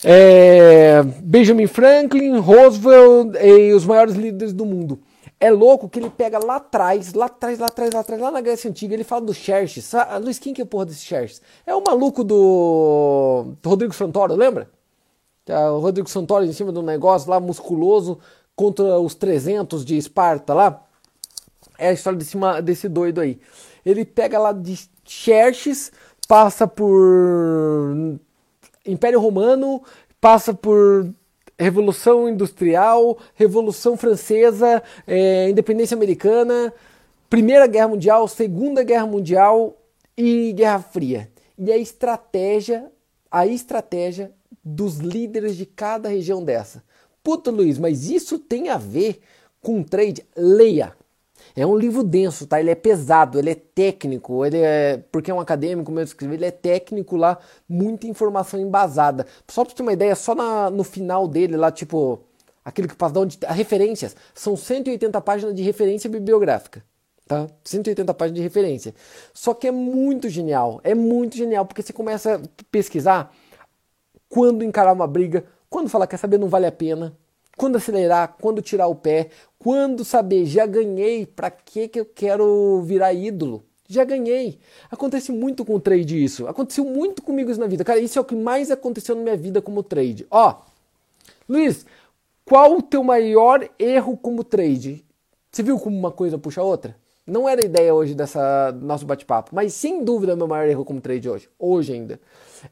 [0.03, 5.01] É, Benjamin Franklin, Roosevelt e os maiores líderes do mundo.
[5.41, 8.41] É louco que ele pega lá atrás, lá atrás, lá atrás, lá atrás, lá na
[8.41, 9.95] Grécia Antiga, ele fala do Xerxes.
[9.95, 11.43] Ah, Luiz, quem que é porra desse Xerxes?
[11.67, 14.71] É o maluco do, do Rodrigo Santoro, lembra?
[15.45, 18.19] Tá, O Rodrigo Santoro em cima do negócio lá, musculoso,
[18.57, 20.83] contra os 300 de Esparta lá.
[21.79, 23.39] É a história desse, desse doido aí.
[23.85, 25.93] Ele pega lá de Xerxes,
[26.27, 28.19] passa por
[28.87, 29.83] Império Romano,
[30.21, 31.07] passa por
[31.59, 36.73] Revolução Industrial, Revolução Francesa, eh, Independência Americana,
[37.29, 39.77] Primeira Guerra Mundial, Segunda Guerra Mundial
[40.17, 41.31] e Guerra Fria.
[41.59, 42.91] E a estratégia,
[43.31, 44.33] a estratégia
[44.65, 46.83] dos líderes de cada região dessa.
[47.23, 49.21] Puta, Luiz, mas isso tem a ver
[49.61, 50.25] com trade?
[50.37, 50.95] Leia.
[51.57, 52.59] É um livro denso, tá?
[52.59, 55.03] Ele é pesado, ele é técnico, ele é.
[55.13, 59.27] Porque é um acadêmico mesmo escrever, ele é técnico lá, muita informação embasada.
[59.49, 62.21] Só pra ter uma ideia, só na- no final dele, lá, tipo,
[62.65, 63.39] aquele que passa onde.
[63.47, 64.17] Referências.
[64.35, 66.83] São 180 páginas de referência bibliográfica.
[67.27, 67.47] Tá?
[67.65, 68.95] 180 páginas de referência.
[69.33, 70.81] Só que é muito genial.
[70.85, 73.35] É muito genial, porque você começa a pesquisar
[74.35, 77.17] quando encarar uma briga, quando falar, quer saber, não vale a pena,
[77.57, 79.29] quando acelerar, quando tirar o pé,
[79.61, 83.65] quando saber, já ganhei, pra que que eu quero virar ídolo?
[83.89, 84.59] Já ganhei.
[84.91, 86.49] Acontece muito com o trade isso.
[86.49, 87.85] Aconteceu muito comigo isso na vida.
[87.85, 90.27] Cara, isso é o que mais aconteceu na minha vida como trade.
[90.29, 90.57] Ó,
[91.49, 91.87] Luiz,
[92.45, 95.05] qual o teu maior erro como trade?
[95.53, 96.97] Você viu como uma coisa puxa a outra?
[97.27, 101.01] Não era a ideia hoje dessa nosso bate-papo, mas sem dúvida meu maior erro como
[101.01, 102.21] trade hoje, hoje ainda,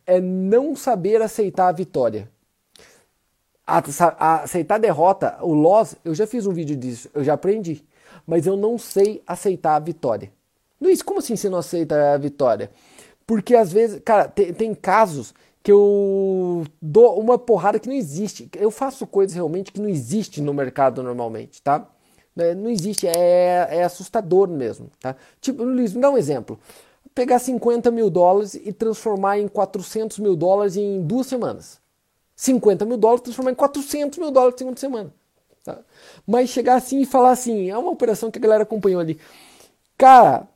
[0.07, 2.29] é não saber aceitar a vitória.
[3.67, 3.83] A-
[4.19, 7.85] a- aceitar a derrota, o loss, eu já fiz um vídeo disso, eu já aprendi,
[8.27, 10.33] mas eu não sei aceitar a vitória.
[10.81, 12.71] Luiz, como assim você não aceita a vitória?
[13.27, 18.51] Porque às vezes, cara, tem, tem casos que eu dou uma porrada que não existe.
[18.57, 21.89] Eu faço coisas realmente que não existe no mercado normalmente, tá?
[22.35, 25.17] Né, Não existe, é, é assustador mesmo, tá?
[25.41, 26.59] Tipo, Luiz, me dá um exemplo.
[27.15, 31.81] Pegar 50 mil dólares e transformar em 400 mil dólares em duas semanas.
[32.35, 35.15] 50 mil dólares transformar em 400 mil dólares em segunda semana.
[35.65, 35.79] tá?
[36.27, 39.19] Mas chegar assim e falar assim, é uma operação que a galera acompanhou ali.
[39.99, 40.49] Cara,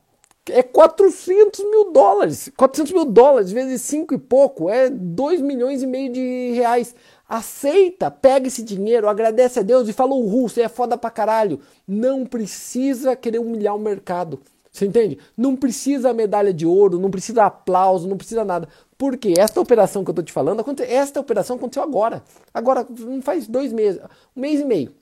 [0.49, 2.51] é 400 mil dólares.
[2.57, 6.95] 400 mil dólares vezes 5 e pouco é 2 milhões e meio de reais.
[7.27, 11.59] Aceita, pega esse dinheiro, agradece a Deus e fala, uhul, você é foda pra caralho.
[11.85, 14.39] Não precisa querer humilhar o mercado.
[14.71, 15.17] Você entende?
[15.35, 18.69] Não precisa medalha de ouro, não precisa aplauso, não precisa nada.
[18.97, 22.23] Porque esta operação que eu tô te falando, esta operação aconteceu agora.
[22.53, 23.99] Agora, não faz dois meses,
[24.35, 24.93] um mês e meio.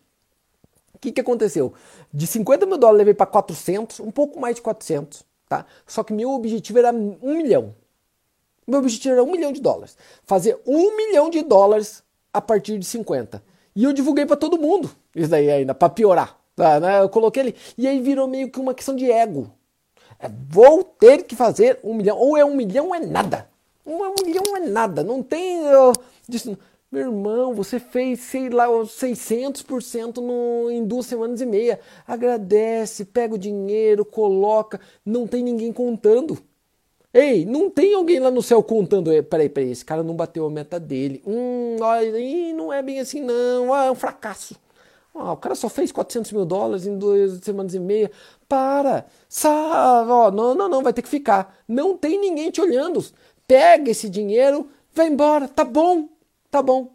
[0.93, 1.73] O que, que aconteceu?
[2.11, 5.65] De 50 mil dólares levei para 400, um pouco mais de 400, tá?
[5.85, 7.75] Só que meu objetivo era um milhão.
[8.65, 9.97] Meu objetivo era um milhão de dólares.
[10.23, 12.01] Fazer um milhão de dólares
[12.35, 13.41] a partir de 50.
[13.73, 14.91] E eu divulguei para todo mundo.
[15.15, 16.37] Isso daí ainda, para piorar.
[16.53, 17.01] Tá, né?
[17.01, 17.55] Eu coloquei ele.
[17.77, 19.51] E aí virou meio que uma questão de ego.
[20.19, 22.17] É, vou ter que fazer um milhão.
[22.17, 23.49] Ou é um milhão é nada.
[23.85, 25.01] Um, um milhão é nada.
[25.03, 25.63] Não tem.
[25.65, 25.93] eu
[26.27, 26.57] disse,
[26.91, 31.79] meu irmão, você fez, sei lá, 600% no, em duas semanas e meia.
[32.05, 34.79] Agradece, pega o dinheiro, coloca.
[35.05, 36.37] Não tem ninguém contando.
[37.15, 39.11] Ei, não tem alguém lá no céu contando.
[39.11, 41.23] "Eh, Peraí, peraí, esse cara não bateu a meta dele.
[41.25, 43.73] Hum, olha, não é bem assim, não.
[43.73, 44.55] Ah, é um fracasso.
[45.15, 48.11] Ah, o cara só fez 400 mil dólares em duas semanas e meia.
[48.49, 49.05] Para!
[49.29, 50.11] Sabe?
[50.11, 51.57] Ó, não, não, não, vai ter que ficar.
[51.67, 53.03] Não tem ninguém te olhando.
[53.47, 55.47] Pega esse dinheiro, vai embora.
[55.47, 56.09] Tá bom,
[56.51, 56.83] tá bom.
[56.83, 56.89] O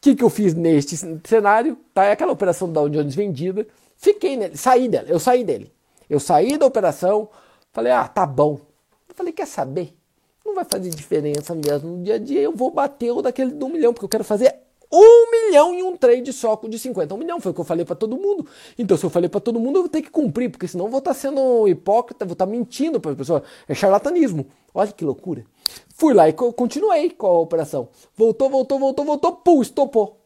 [0.00, 1.78] que, que eu fiz neste cenário?
[1.94, 2.06] Tá?
[2.06, 3.66] É aquela operação da Dow Jones vendida.
[3.96, 5.72] Fiquei nele, saí dela, eu saí dele.
[6.10, 7.28] Eu saí da operação,
[7.72, 8.60] falei, ah, tá bom.
[9.08, 9.94] Eu falei, quer saber?
[10.44, 11.96] Não vai fazer diferença mesmo.
[11.96, 14.24] No dia a dia eu vou bater o daquele do um milhão, porque eu quero
[14.24, 14.54] fazer
[14.92, 17.40] um milhão em um trade só de 50 um milhão.
[17.40, 18.46] Foi o que eu falei para todo mundo.
[18.78, 20.90] Então, se eu falei para todo mundo, eu vou ter que cumprir, porque senão eu
[20.90, 23.42] vou estar tá sendo hipócrita, vou estar tá mentindo para as pessoas.
[23.66, 24.46] É charlatanismo.
[24.72, 25.44] Olha que loucura.
[25.96, 27.88] Fui lá e continuei com a operação.
[28.16, 30.20] Voltou, voltou, voltou, voltou, pum, estopou.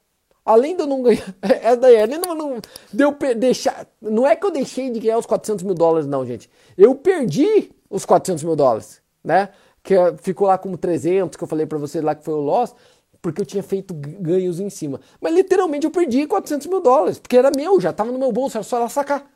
[0.45, 1.35] Além de eu não ganhar.
[1.43, 2.59] É daí, além de eu não.
[2.93, 3.87] Deu deixar.
[4.01, 6.51] Não é que eu deixei de ganhar os 400 mil dólares, não, gente.
[6.77, 9.51] Eu perdi os 400 mil dólares, né?
[9.83, 12.75] Que ficou lá como 300, que eu falei para você lá que foi o loss
[13.21, 15.01] porque eu tinha feito ganhos em cima.
[15.21, 18.57] Mas literalmente eu perdi 400 mil dólares, porque era meu, já estava no meu bolso,
[18.57, 19.29] era só lá sacar.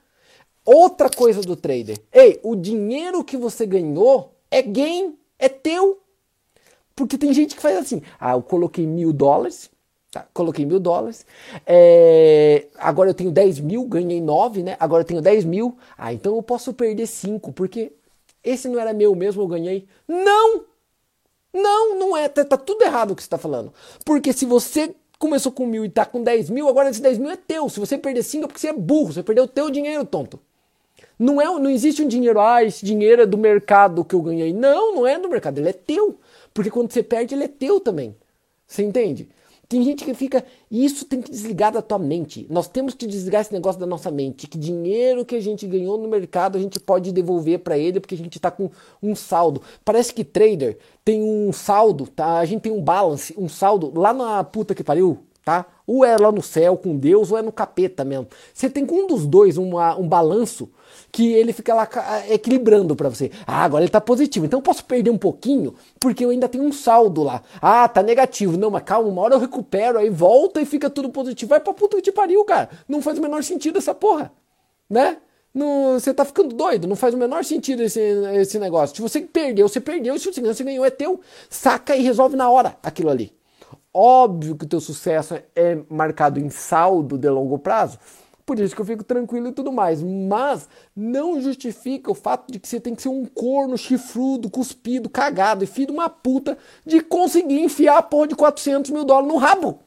[0.64, 1.98] Outra coisa do trader.
[2.12, 6.00] Ei, o dinheiro que você ganhou é gain, é teu.
[6.94, 9.70] Porque tem gente que faz assim, ah, eu coloquei mil dólares,
[10.12, 11.26] tá, coloquei mil dólares,
[11.66, 14.76] é, agora eu tenho 10 mil, ganhei 9, né?
[14.78, 17.92] Agora eu tenho 10 mil, ah, então eu posso perder 5, porque
[18.44, 19.86] esse não era meu mesmo, eu ganhei.
[20.06, 20.64] Não!
[21.52, 22.28] Não, não é.
[22.28, 23.72] Tá, tá tudo errado o que você está falando.
[24.04, 27.30] Porque se você começou com mil e tá com 10 mil, agora esse 10 mil
[27.30, 27.68] é teu.
[27.68, 30.40] Se você perder 5 é porque você é burro, você perdeu o teu dinheiro, tonto.
[31.18, 34.52] Não, é, não existe um dinheiro, ah, esse dinheiro é do mercado que eu ganhei.
[34.52, 36.18] Não, não é do mercado, ele é teu.
[36.52, 38.16] Porque quando você perde, ele é teu também.
[38.66, 39.28] Você entende?
[39.72, 40.44] Tem gente que fica.
[40.70, 42.46] Isso tem que desligar da tua mente.
[42.50, 44.46] Nós temos que desligar esse negócio da nossa mente.
[44.46, 48.14] Que dinheiro que a gente ganhou no mercado a gente pode devolver para ele porque
[48.14, 48.70] a gente está com
[49.02, 49.62] um saldo.
[49.82, 52.38] Parece que trader tem um saldo, tá?
[52.38, 55.64] A gente tem um balance, um saldo lá na puta que pariu, tá?
[55.86, 58.26] Ou é lá no céu com Deus ou é no capeta mesmo.
[58.52, 60.68] Você tem com um dos dois uma, um balanço
[61.12, 61.86] que ele fica lá
[62.30, 63.30] equilibrando para você.
[63.46, 66.64] Ah, agora ele tá positivo, então eu posso perder um pouquinho porque eu ainda tenho
[66.64, 67.42] um saldo lá.
[67.60, 68.56] Ah, tá negativo.
[68.56, 71.50] Não, mas calma, uma hora eu recupero, aí volta e fica tudo positivo.
[71.50, 72.70] Vai pra puta que te pariu, cara.
[72.88, 74.32] Não faz o menor sentido essa porra,
[74.88, 75.18] né?
[75.54, 78.96] você tá ficando doido, não faz o menor sentido esse, esse negócio.
[78.96, 81.20] Se você perdeu, você perdeu, se você ganhou, é teu.
[81.50, 83.34] Saca e resolve na hora aquilo ali.
[83.92, 87.98] Óbvio que o teu sucesso é marcado em saldo de longo prazo,
[88.44, 90.02] por isso que eu fico tranquilo e tudo mais.
[90.02, 95.08] Mas não justifica o fato de que você tem que ser um corno chifrudo, cuspido,
[95.08, 99.32] cagado e filho de uma puta de conseguir enfiar a porra de 400 mil dólares
[99.32, 99.78] no rabo.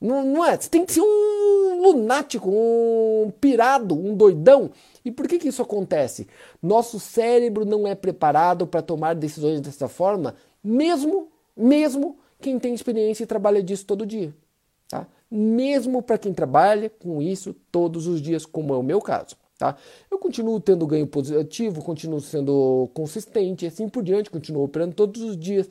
[0.00, 0.56] Não, não é?
[0.56, 4.70] Você tem que ser um lunático, um pirado, um doidão.
[5.04, 6.26] E por que, que isso acontece?
[6.62, 13.24] Nosso cérebro não é preparado para tomar decisões dessa forma, mesmo, mesmo quem tem experiência
[13.24, 14.34] e trabalha disso todo dia.
[15.30, 19.36] Mesmo para quem trabalha com isso todos os dias, como é o meu caso.
[19.56, 19.76] Tá?
[20.10, 25.36] Eu continuo tendo ganho positivo, continuo sendo consistente, assim por diante, continuo operando todos os
[25.36, 25.68] dias,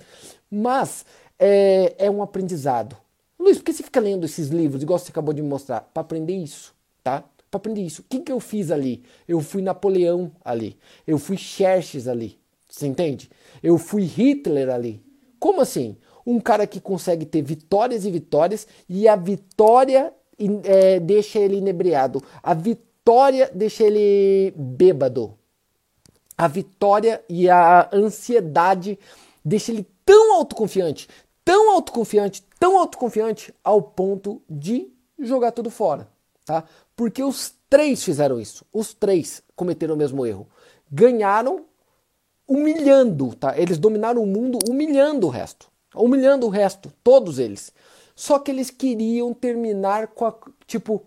[0.49, 1.05] mas
[1.39, 2.95] é, é um aprendizado.
[3.39, 5.81] Luiz, por que você fica lendo esses livros, igual você acabou de me mostrar?
[5.81, 7.23] Para aprender isso, tá?
[7.49, 8.01] Para aprender isso.
[8.01, 9.01] O que, que eu fiz ali?
[9.27, 10.77] Eu fui Napoleão ali.
[11.07, 12.37] Eu fui Xerxes ali.
[12.69, 13.27] Você entende?
[13.63, 15.01] Eu fui Hitler ali.
[15.39, 15.97] Como assim?
[16.25, 20.13] Um cara que consegue ter vitórias e vitórias e a vitória
[20.63, 25.37] é, deixa ele inebriado, a vitória deixa ele bêbado,
[26.37, 28.97] a vitória e a ansiedade
[29.43, 31.09] deixa ele tão autoconfiante,
[31.43, 34.87] tão autoconfiante, tão autoconfiante ao ponto de
[35.19, 36.07] jogar tudo fora,
[36.45, 36.63] tá?
[36.95, 40.47] Porque os três fizeram isso, os três cometeram o mesmo erro,
[40.89, 41.65] ganharam
[42.47, 43.59] humilhando, tá?
[43.59, 47.71] Eles dominaram o mundo humilhando o resto humilhando o resto, todos eles.
[48.15, 50.35] Só que eles queriam terminar com a,
[50.67, 51.03] tipo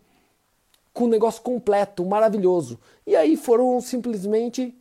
[0.93, 2.79] com o negócio completo, maravilhoso.
[3.07, 4.75] E aí foram simplesmente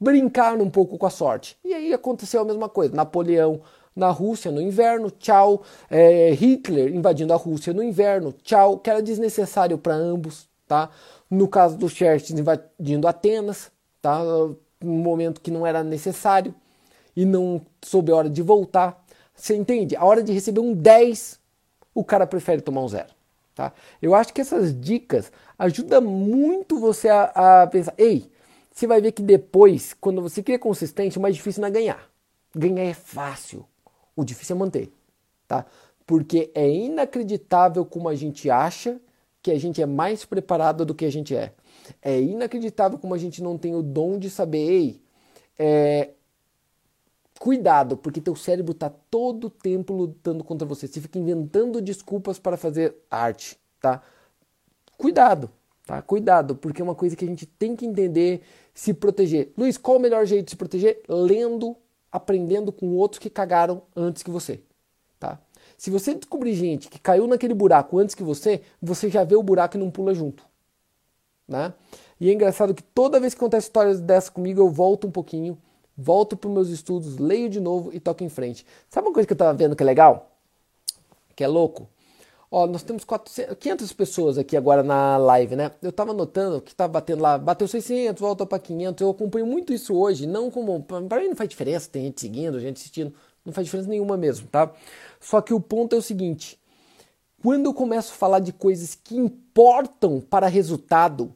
[0.00, 1.56] brincar um pouco com a sorte.
[1.64, 2.94] E aí aconteceu a mesma coisa.
[2.94, 3.60] Napoleão
[3.94, 5.62] na Rússia no inverno, tchau.
[5.90, 8.78] É, Hitler invadindo a Rússia no inverno, tchau.
[8.78, 10.90] Que era desnecessário para ambos, tá?
[11.28, 14.22] No caso do Xerxes invadindo Atenas, tá?
[14.84, 16.54] Um momento que não era necessário
[17.16, 19.04] e não soube a hora de voltar.
[19.34, 19.96] Você entende?
[19.96, 21.38] A hora de receber um 10,
[21.94, 23.12] o cara prefere tomar um zero.
[23.54, 23.72] Tá?
[24.00, 27.94] Eu acho que essas dicas ajudam muito você a, a pensar.
[27.98, 28.30] Ei,
[28.72, 32.10] você vai ver que depois, quando você cria consistente, o mais difícil não é ganhar.
[32.54, 33.66] Ganhar é fácil.
[34.16, 34.92] O difícil é manter.
[35.46, 35.66] Tá?
[36.06, 38.98] Porque é inacreditável como a gente acha
[39.42, 41.52] que a gente é mais preparado do que a gente é.
[42.00, 45.02] É inacreditável como a gente não tem o dom de saber, ei,
[45.58, 46.10] é,
[47.42, 50.86] Cuidado, porque teu cérebro está todo o tempo lutando contra você.
[50.86, 54.00] Você fica inventando desculpas para fazer arte, tá?
[54.96, 55.50] Cuidado,
[55.84, 56.00] tá?
[56.02, 59.52] Cuidado, porque é uma coisa que a gente tem que entender, se proteger.
[59.58, 61.02] Luiz, qual o melhor jeito de se proteger?
[61.08, 61.74] Lendo,
[62.12, 64.62] aprendendo com outros que cagaram antes que você,
[65.18, 65.40] tá?
[65.76, 69.42] Se você descobrir gente que caiu naquele buraco antes que você, você já vê o
[69.42, 70.44] buraco e não pula junto,
[71.48, 71.74] né?
[72.20, 75.58] E é engraçado que toda vez que acontece histórias dessa comigo, eu volto um pouquinho
[75.96, 78.66] volto para meus estudos, leio de novo e toco em frente.
[78.88, 80.32] Sabe uma coisa que eu estava vendo que é legal?
[81.34, 81.88] que é louco?
[82.50, 85.72] Ó, nós temos 400, 500 pessoas aqui agora na live, né?
[85.80, 89.00] Eu tava notando que tá batendo lá, bateu 600, volta para 500.
[89.00, 92.60] Eu acompanho muito isso hoje, não como para mim não faz diferença, tem gente seguindo,
[92.60, 93.14] gente assistindo,
[93.44, 94.70] não faz diferença nenhuma mesmo, tá?
[95.18, 96.60] Só que o ponto é o seguinte:
[97.42, 101.34] quando eu começo a falar de coisas que importam para resultado,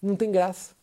[0.00, 0.74] não tem graça.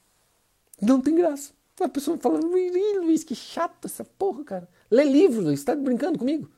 [0.81, 1.53] Não tem graça.
[1.79, 4.69] A pessoa fala, Luiz, que chato essa porra, cara.
[4.91, 6.49] Lê livro, Luiz, tá brincando comigo?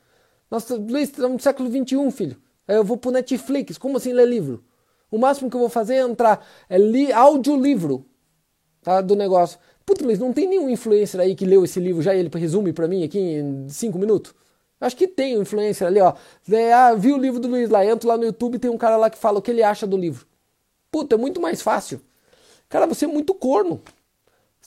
[0.50, 2.42] Nossa, Luiz, estamos no século XXI, filho.
[2.68, 4.64] Eu vou pro Netflix, como assim ler livro?
[5.10, 8.06] O máximo que eu vou fazer é entrar, é li, audiolivro
[8.82, 9.60] tá, do negócio.
[9.86, 12.72] Puta, Luiz, não tem nenhum influencer aí que leu esse livro já e ele resume
[12.72, 14.34] para mim aqui em cinco minutos?
[14.80, 16.14] Acho que tem um influencer ali, ó.
[16.50, 18.98] É, ah, vi o livro do Luiz lá, entro lá no YouTube tem um cara
[18.98, 20.26] lá que fala o que ele acha do livro.
[20.90, 22.02] Puta, é muito mais fácil.
[22.68, 23.82] Cara, você é muito corno.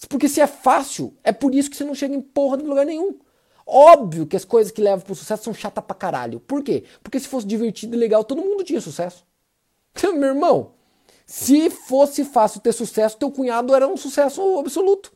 [0.09, 2.85] Porque se é fácil, é por isso que você não chega em porra de lugar
[2.85, 3.19] nenhum.
[3.67, 6.41] Óbvio que as coisas que levam pro sucesso são chatas pra caralho.
[6.41, 6.85] Por quê?
[7.03, 9.25] Porque se fosse divertido e legal, todo mundo tinha sucesso.
[10.03, 10.73] Meu irmão,
[11.27, 15.13] se fosse fácil ter sucesso, teu cunhado era um sucesso absoluto.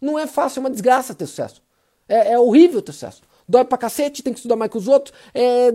[0.00, 1.62] Não é fácil, é uma desgraça ter sucesso.
[2.08, 3.22] É, é horrível ter sucesso.
[3.48, 5.14] Dói pra cacete, tem que estudar mais que os outros.
[5.32, 5.68] É,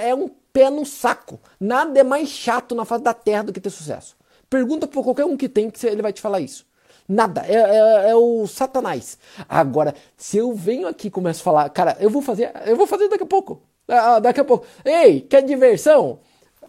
[0.00, 1.38] é um pé no saco.
[1.60, 4.16] Nada é mais chato na face da terra do que ter sucesso.
[4.48, 6.66] Pergunta pra qualquer um que tem, que ele vai te falar isso.
[7.08, 9.18] Nada, é, é, é, o satanás.
[9.48, 12.86] Agora, se eu venho aqui e começo a falar, cara, eu vou fazer, eu vou
[12.86, 13.62] fazer daqui a pouco.
[13.88, 14.66] Ah, daqui a pouco.
[14.84, 16.18] Ei, quer diversão?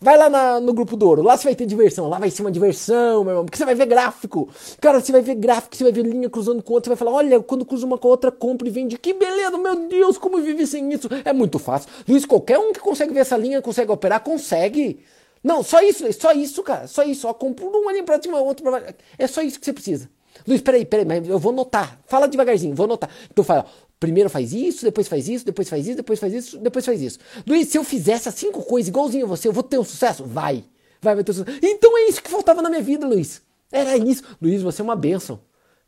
[0.02, 2.42] Vai lá na, no grupo do ouro, lá você vai ter diversão, lá vai ser
[2.42, 4.48] uma diversão, meu irmão, porque você vai ver gráfico.
[4.80, 7.18] Cara, você vai ver gráfico, você vai ver linha cruzando com outra, você vai falar,
[7.18, 8.98] olha, quando cruza uma com a outra, compra e vende.
[8.98, 11.10] Que beleza, meu Deus, como vive sem isso?
[11.26, 11.90] É muito fácil.
[12.08, 15.02] Luiz, qualquer um que consegue ver essa linha, consegue operar, consegue.
[15.44, 17.28] Não, só isso, só isso, cara, só isso.
[17.28, 20.10] Ó, compra uma linha pra cima, outra pra É só isso que você precisa.
[20.48, 22.00] Luiz, peraí, peraí, mas eu vou notar.
[22.06, 23.10] Fala devagarzinho, vou notar.
[23.32, 23.66] Então fala,
[24.00, 27.20] primeiro faz isso, depois faz isso, depois faz isso, depois faz isso, depois faz isso.
[27.46, 30.26] Luiz, se eu fizesse as cinco coisas igualzinho a você, eu vou ter um sucesso?
[30.26, 30.64] Vai.
[31.02, 31.60] Vai, vai ter um sucesso.
[31.62, 33.42] Então é isso que faltava na minha vida, Luiz.
[33.72, 34.24] Era isso.
[34.42, 35.40] Luiz, você é uma bênção.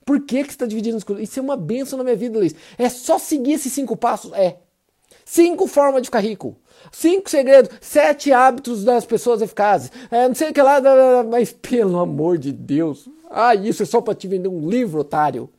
[0.05, 1.23] Por que, que você está dividindo as coisas?
[1.23, 2.55] Isso é uma bênção na minha vida, Luiz.
[2.77, 4.33] É só seguir esses cinco passos?
[4.33, 4.57] É.
[5.25, 6.57] Cinco formas de ficar rico.
[6.91, 9.91] Cinco segredos, sete hábitos das pessoas eficazes.
[10.09, 10.81] É, não sei o que lá,
[11.29, 15.49] mas pelo amor de Deus, ah, isso é só para te vender um livro, otário.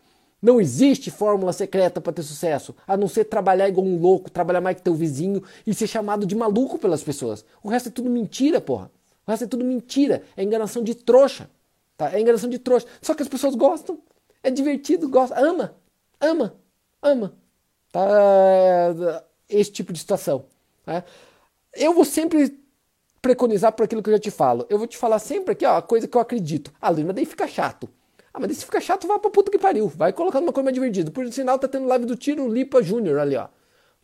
[0.41, 4.61] Não existe fórmula secreta para ter sucesso, a não ser trabalhar igual um louco, trabalhar
[4.61, 7.45] mais que teu vizinho e ser chamado de maluco pelas pessoas.
[7.63, 8.91] O resto é tudo mentira, porra.
[9.27, 11.49] O resto é tudo mentira, é enganação de trouxa.
[11.97, 12.13] Tá?
[12.13, 12.89] É enganação de trouxa.
[13.01, 13.99] Só que as pessoas gostam.
[14.43, 15.77] É divertido, gosta, ama,
[16.21, 16.57] ama,
[17.01, 17.35] ama.
[17.93, 19.25] Tá?
[19.49, 20.45] Esse tipo de situação.
[20.85, 21.05] Né?
[21.73, 22.62] Eu vou sempre
[23.23, 24.67] preconizar por aquilo que eu já te falo.
[24.69, 26.73] Eu vou te falar sempre aqui, ó, a coisa que eu acredito.
[26.81, 27.89] Ah, mas daí fica chato.
[28.35, 29.87] Ah, mas se fica chato, vai pra puta que pariu.
[29.89, 31.11] Vai colocando uma coisa mais divertida.
[31.11, 33.47] Por sinal, tá tendo live do Tiro Lipa Júnior ali, ó.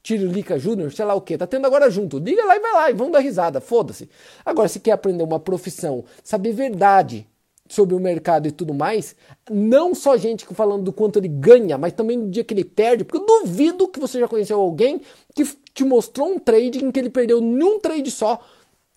[0.02, 1.36] Tiro Lica Júnior, sei lá o que.
[1.36, 2.18] Tá tendo agora junto.
[2.18, 3.60] Liga lá e vai lá e vamos dar risada.
[3.60, 4.08] Foda-se.
[4.44, 7.26] Agora, se quer aprender uma profissão, saber verdade
[7.68, 9.14] sobre o mercado e tudo mais,
[9.50, 13.04] não só gente falando do quanto ele ganha, mas também do dia que ele perde,
[13.04, 15.02] porque eu duvido que você já conheceu alguém
[15.34, 15.44] que
[15.74, 18.40] te mostrou um trade em que ele perdeu num trade só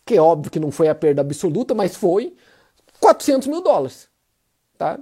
[0.06, 2.36] que é óbvio que não foi a perda absoluta, mas foi
[3.00, 4.08] 400 mil dólares,
[4.78, 5.00] tá?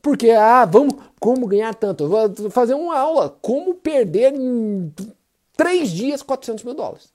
[0.00, 2.08] Porque, ah, vamos, como ganhar tanto?
[2.08, 4.92] Vou fazer uma aula, como perder em
[5.56, 7.12] três dias 400 mil dólares,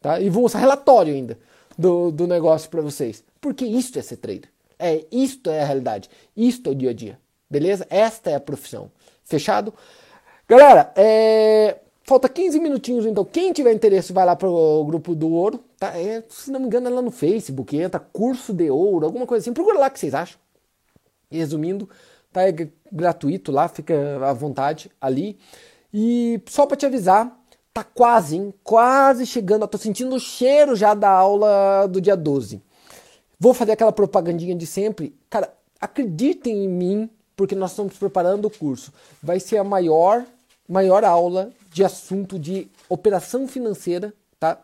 [0.00, 0.20] tá?
[0.20, 1.38] E vou mostrar relatório ainda
[1.76, 3.22] do, do negócio para vocês.
[3.40, 4.48] Porque isso é ser trader.
[4.78, 6.08] É, isto é a realidade.
[6.36, 7.18] Isto é o dia a dia.
[7.50, 7.86] Beleza?
[7.90, 8.90] Esta é a profissão.
[9.22, 9.72] Fechado?
[10.48, 13.24] Galera, é, Falta 15 minutinhos, então.
[13.24, 15.64] Quem tiver interesse, vai lá pro grupo do ouro.
[15.84, 15.98] Tá?
[15.98, 17.76] É, se não me engano, é lá no Facebook.
[17.76, 19.52] Entra curso de ouro, alguma coisa assim.
[19.52, 20.38] Procura lá o que vocês acham.
[21.30, 21.88] Resumindo,
[22.32, 22.48] tá?
[22.48, 22.52] É
[22.90, 23.94] gratuito lá, fica
[24.26, 25.38] à vontade ali.
[25.92, 27.38] E só para te avisar,
[27.72, 28.54] tá quase, hein?
[28.62, 29.62] Quase chegando.
[29.62, 32.62] Eu tô sentindo o cheiro já da aula do dia 12.
[33.38, 35.14] Vou fazer aquela propagandinha de sempre.
[35.28, 38.90] Cara, acreditem em mim, porque nós estamos preparando o curso.
[39.22, 40.24] Vai ser a maior,
[40.66, 44.58] maior aula de assunto de operação financeira, tá?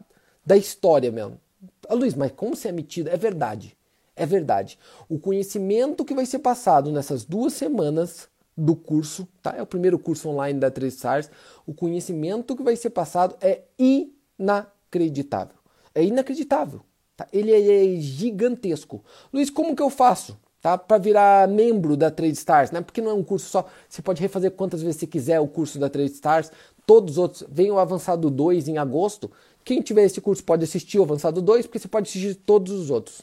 [0.45, 1.41] Da história mesmo.
[1.89, 3.09] Ah, Luiz, mas como você é metido?
[3.09, 3.77] É verdade.
[4.17, 4.79] É verdade.
[5.09, 9.55] O conhecimento que vai ser passado nessas duas semanas do curso, tá?
[9.57, 11.31] É o primeiro curso online da 3 Stars.
[11.67, 15.57] O conhecimento que vai ser passado é inacreditável.
[15.95, 16.83] É inacreditável.
[17.17, 17.27] Tá?
[17.33, 19.03] Ele é gigantesco.
[19.33, 20.39] Luiz, como que eu faço?
[20.61, 20.77] Tá?
[20.77, 22.83] Para virar membro da Trade Stars, né?
[22.83, 25.79] Porque não é um curso só, você pode refazer quantas vezes você quiser o curso
[25.79, 26.51] da Trade Stars
[26.87, 27.45] todos os outros.
[27.49, 29.31] Vem o Avançado 2 em agosto.
[29.71, 32.91] Quem tiver esse curso pode assistir o Avançado 2, porque você pode assistir todos os
[32.91, 33.23] outros.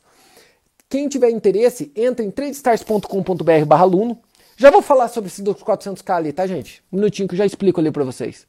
[0.87, 4.17] Quem tiver interesse, entra em tradestars.com.br barra aluno.
[4.55, 6.81] Já vou falar sobre esse dos 400k ali, tá, gente?
[6.89, 8.47] Um minutinho que eu já explico ali para vocês.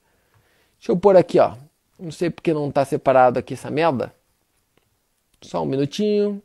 [0.79, 1.57] Deixa eu pôr aqui, ó.
[1.99, 4.15] Não sei porque não está separado aqui essa merda.
[5.43, 6.41] Só um minutinho.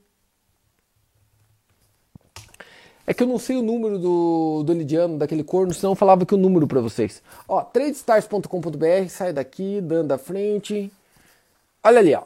[3.05, 6.25] É que eu não sei o número do, do Lidiano, daquele corno, senão eu falava
[6.25, 7.21] que o número para vocês.
[7.47, 10.91] Ó, tradestars.com.br, sai daqui, dando a frente.
[11.83, 12.23] Olha ali, ó.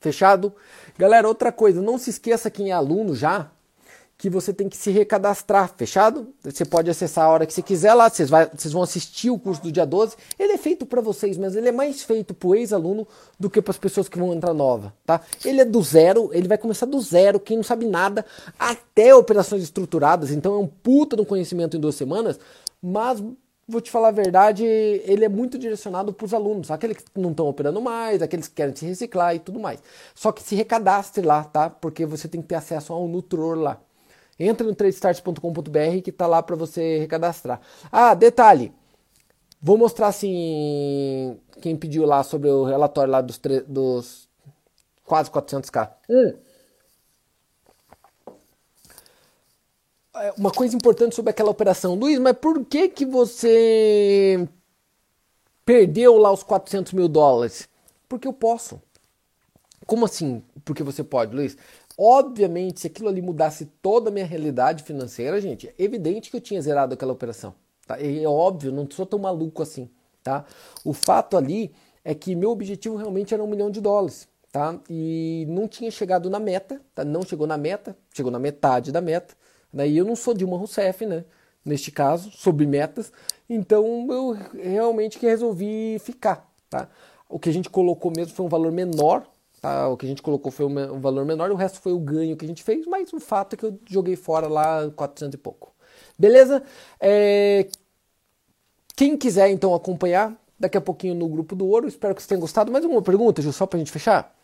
[0.00, 0.54] Fechado?
[0.96, 3.52] Galera, outra coisa, não se esqueça quem é aluno já,
[4.18, 6.34] que você tem que se recadastrar, fechado?
[6.42, 9.38] Você pode acessar a hora que você quiser lá, vocês, vai, vocês vão assistir o
[9.38, 10.16] curso do dia 12.
[10.36, 13.06] Ele é feito para vocês, mas ele é mais feito para o ex-aluno
[13.38, 15.20] do que para as pessoas que vão entrar nova, tá?
[15.44, 18.26] Ele é do zero, ele vai começar do zero, quem não sabe nada,
[18.58, 22.40] até operações estruturadas, então é um puta de um conhecimento em duas semanas,
[22.82, 23.22] mas
[23.68, 27.30] vou te falar a verdade, ele é muito direcionado para os alunos, aqueles que não
[27.30, 29.80] estão operando mais, aqueles que querem se reciclar e tudo mais.
[30.12, 31.70] Só que se recadastre lá, tá?
[31.70, 33.78] Porque você tem que ter acesso ao Nutror lá.
[34.38, 37.60] Entra no tradestart.com.br que está lá para você recadastrar.
[37.90, 38.72] Ah, detalhe.
[39.60, 44.28] Vou mostrar assim quem pediu lá sobre o relatório lá dos, dos
[45.04, 45.90] quase 400k.
[46.08, 46.34] Hum.
[50.14, 54.48] É, uma coisa importante sobre aquela operação, Luiz, mas por que que você
[55.64, 57.68] perdeu lá os 400 mil dólares?
[58.08, 58.80] Porque eu posso.
[59.86, 60.42] Como assim?
[60.64, 61.56] Porque você pode, Luiz?
[62.00, 66.40] Obviamente, se aquilo ali mudasse toda a minha realidade financeira, gente, é evidente que eu
[66.40, 67.52] tinha zerado aquela operação.
[67.88, 68.00] Tá?
[68.00, 69.90] É óbvio, não sou tão maluco assim.
[70.22, 70.44] Tá?
[70.84, 71.72] O fato ali
[72.04, 74.28] é que meu objetivo realmente era um milhão de dólares.
[74.52, 74.78] Tá?
[74.88, 77.04] E não tinha chegado na meta, tá?
[77.04, 79.34] não chegou na meta, chegou na metade da meta.
[79.72, 80.00] Daí né?
[80.00, 81.24] eu não sou Dilma Rousseff, né?
[81.64, 83.12] Neste caso, sobre metas.
[83.50, 86.48] Então eu realmente que resolvi ficar.
[86.70, 86.88] Tá?
[87.28, 89.26] O que a gente colocou mesmo foi um valor menor
[89.60, 89.88] Tá?
[89.88, 92.44] O que a gente colocou foi um valor menor, o resto foi o ganho que
[92.44, 95.72] a gente fez, mas o fato é que eu joguei fora lá 400 e pouco.
[96.18, 96.62] Beleza?
[97.00, 97.68] É...
[98.94, 102.40] Quem quiser então acompanhar, daqui a pouquinho no grupo do Ouro, espero que vocês tenham
[102.40, 102.70] gostado.
[102.70, 104.34] Mais uma pergunta, Ju, só pra gente fechar?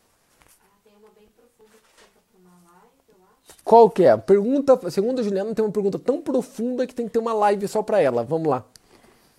[3.65, 4.15] Qual que é?
[4.17, 7.67] Pergunta, segundo a Juliana, tem uma pergunta tão profunda que tem que ter uma live
[7.67, 8.23] só para ela.
[8.23, 8.65] Vamos lá.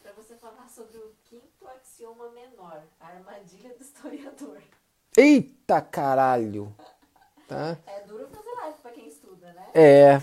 [0.01, 4.57] Para você falar sobre o quinto axioma menor, a armadilha do historiador.
[5.17, 6.75] Eita caralho!
[7.47, 7.77] Tá?
[7.87, 9.63] É duro fazer live pra quem estuda, né?
[9.73, 10.21] É.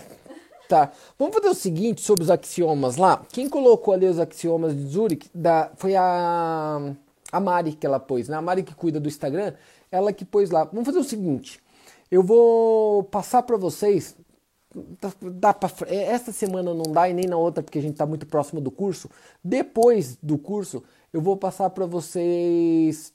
[0.69, 0.91] Tá.
[1.17, 3.25] Vamos fazer o seguinte sobre os axiomas lá.
[3.31, 6.79] Quem colocou ali os axiomas de Zurich da, foi a,
[7.31, 8.37] a Mari que ela pôs, né?
[8.37, 9.53] A Mari que cuida do Instagram,
[9.91, 10.65] ela que pôs lá.
[10.65, 11.59] Vamos fazer o seguinte.
[12.11, 14.15] Eu vou passar para vocês.
[14.99, 17.93] Dá, dá pra, é, essa semana não dá e nem na outra porque a gente
[17.93, 19.09] está muito próximo do curso.
[19.43, 23.12] Depois do curso, eu vou passar para vocês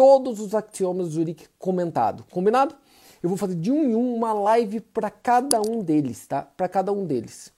[0.00, 2.24] todos os axiomas do Zurich comentado.
[2.30, 2.74] Combinado?
[3.22, 6.40] Eu vou fazer de um em um uma live para cada um deles, tá?
[6.40, 7.52] Para cada um deles.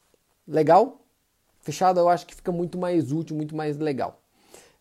[0.44, 1.00] Legal?
[1.60, 2.00] Fechado?
[2.00, 4.20] Eu acho que fica muito mais útil, muito mais legal.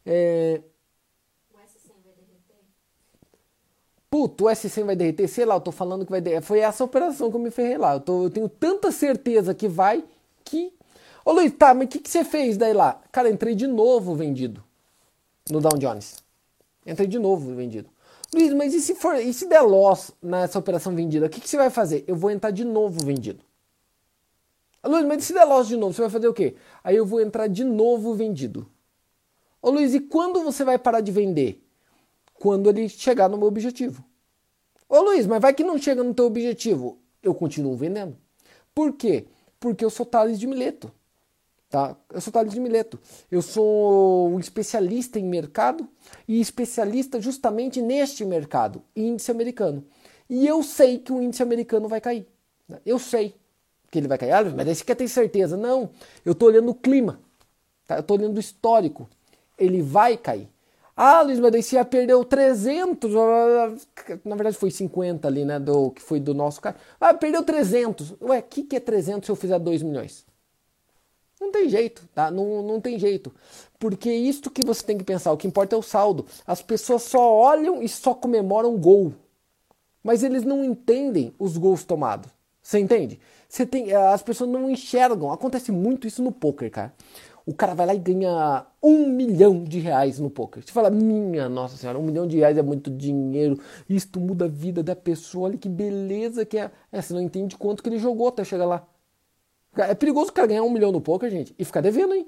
[0.03, 0.59] É...
[1.53, 2.55] O S100 vai derreter?
[4.09, 5.28] Puto, o S100 vai derreter?
[5.28, 6.43] Sei lá, eu tô falando que vai derreter.
[6.43, 7.93] Foi essa operação que eu me ferrei lá.
[7.93, 10.03] Eu, tô, eu tenho tanta certeza que vai
[10.43, 10.74] que.
[11.24, 12.99] Ô Luiz, tá, mas o que, que você fez daí lá?
[13.12, 14.64] Cara, entrei de novo vendido
[15.47, 16.20] no Dow Jones.
[16.86, 17.89] Entrei de novo vendido.
[18.34, 21.25] Luiz, mas e se, for, e se der loss nessa operação vendida?
[21.25, 22.03] O que, que você vai fazer?
[22.07, 23.43] Eu vou entrar de novo vendido.
[24.84, 25.93] Luiz, mas e se der loss de novo?
[25.93, 26.55] Você vai fazer o quê?
[26.84, 28.67] Aí eu vou entrar de novo vendido.
[29.61, 31.63] Ô Luiz, e quando você vai parar de vender?
[32.34, 34.03] Quando ele chegar no meu objetivo.
[34.89, 36.97] Ô Luiz, mas vai que não chega no teu objetivo.
[37.21, 38.17] Eu continuo vendendo.
[38.73, 39.27] Por quê?
[39.59, 40.91] Porque eu sou Thales de Mileto.
[41.72, 41.95] Tá?
[42.13, 42.99] Eu sou Thales de Mileto.
[43.32, 45.88] Eu sou um especialista em mercado
[46.28, 49.82] e especialista justamente neste mercado, índice americano.
[50.30, 52.28] E eu sei que o índice americano vai cair.
[52.86, 53.34] Eu sei
[53.89, 54.32] que ele vai cair.
[54.34, 55.55] Ah, mas você quer ter certeza?
[55.55, 55.91] Não.
[56.26, 57.22] Eu estou olhando o clima.
[57.88, 57.95] Tá?
[57.95, 59.09] Eu estou olhando o histórico.
[59.57, 60.49] Ele vai cair.
[60.95, 63.13] Ah, Luiz, mas daí você perdeu 300.
[64.26, 65.57] Na verdade foi 50 ali, né?
[65.57, 66.76] Do, que foi do nosso cara.
[66.99, 68.15] Ah, perdeu 300.
[68.22, 70.30] Ué, o que, que é 300 se eu fizer 2 milhões?
[71.41, 72.29] Não tem jeito, tá?
[72.29, 73.33] Não, não tem jeito.
[73.79, 76.27] Porque isto que você tem que pensar, o que importa é o saldo.
[76.45, 79.11] As pessoas só olham e só comemoram gol.
[80.03, 82.29] Mas eles não entendem os gols tomados.
[82.61, 83.19] Você entende?
[83.49, 85.31] Você tem, as pessoas não enxergam.
[85.31, 86.93] Acontece muito isso no poker, cara.
[87.43, 90.63] O cara vai lá e ganha um milhão de reais no poker.
[90.63, 93.59] Você fala, minha nossa senhora, um milhão de reais é muito dinheiro.
[93.89, 95.49] Isto muda a vida da pessoa.
[95.49, 96.69] Olha que beleza que é.
[96.91, 98.87] é você não entende quanto que ele jogou até chegar lá.
[99.78, 102.28] É perigoso o cara ganhar um milhão no poker, gente, e ficar devendo, hein?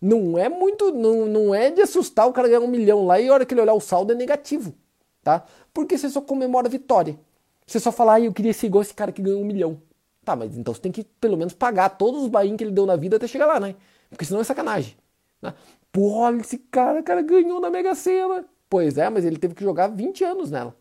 [0.00, 3.28] Não é muito, não, não é de assustar o cara ganhar um milhão lá e
[3.28, 4.74] a hora que ele olhar o saldo é negativo,
[5.22, 5.44] tá?
[5.72, 7.18] Porque você só comemora a vitória.
[7.66, 9.80] Você só fala, ah, eu queria ser igual esse cara que ganhou um milhão.
[10.24, 12.86] Tá, mas então você tem que pelo menos pagar todos os bain que ele deu
[12.86, 13.74] na vida até chegar lá, né?
[14.08, 14.96] Porque senão é sacanagem.
[15.40, 15.54] Né?
[15.90, 18.44] Pô, olha esse cara, cara ganhou na Mega Sena.
[18.68, 20.76] Pois é, mas ele teve que jogar 20 anos nela.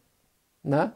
[0.63, 0.91] Né?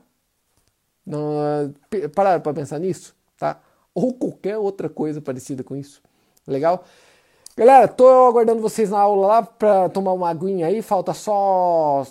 [1.06, 1.74] Não,
[2.16, 3.62] pararam para pensar nisso, tá?
[3.96, 6.02] Ou qualquer outra coisa parecida com isso.
[6.46, 6.84] Legal?
[7.58, 10.82] Galera, tô aguardando vocês na aula lá para tomar uma aguinha aí.
[10.82, 12.06] Falta só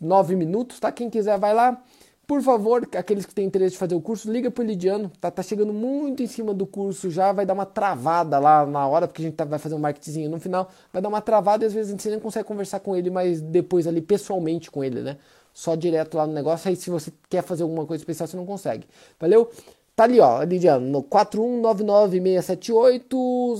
[0.00, 0.90] 9 minutos, tá?
[0.90, 1.80] Quem quiser vai lá.
[2.26, 5.42] Por favor, aqueles que têm interesse de fazer o curso, liga pro Lidiano, tá, tá
[5.42, 9.22] chegando muito em cima do curso já, vai dar uma travada lá na hora, porque
[9.22, 11.72] a gente tá, vai fazer um marketing no final, vai dar uma travada e às
[11.72, 15.16] vezes a gente nem consegue conversar com ele, mas depois ali pessoalmente com ele, né?
[15.54, 18.44] Só direto lá no negócio, aí se você quer fazer alguma coisa especial, você não
[18.44, 18.86] consegue.
[19.18, 19.50] Valeu?
[19.98, 23.56] Tá ali, ó, Lidiano, no 4199 678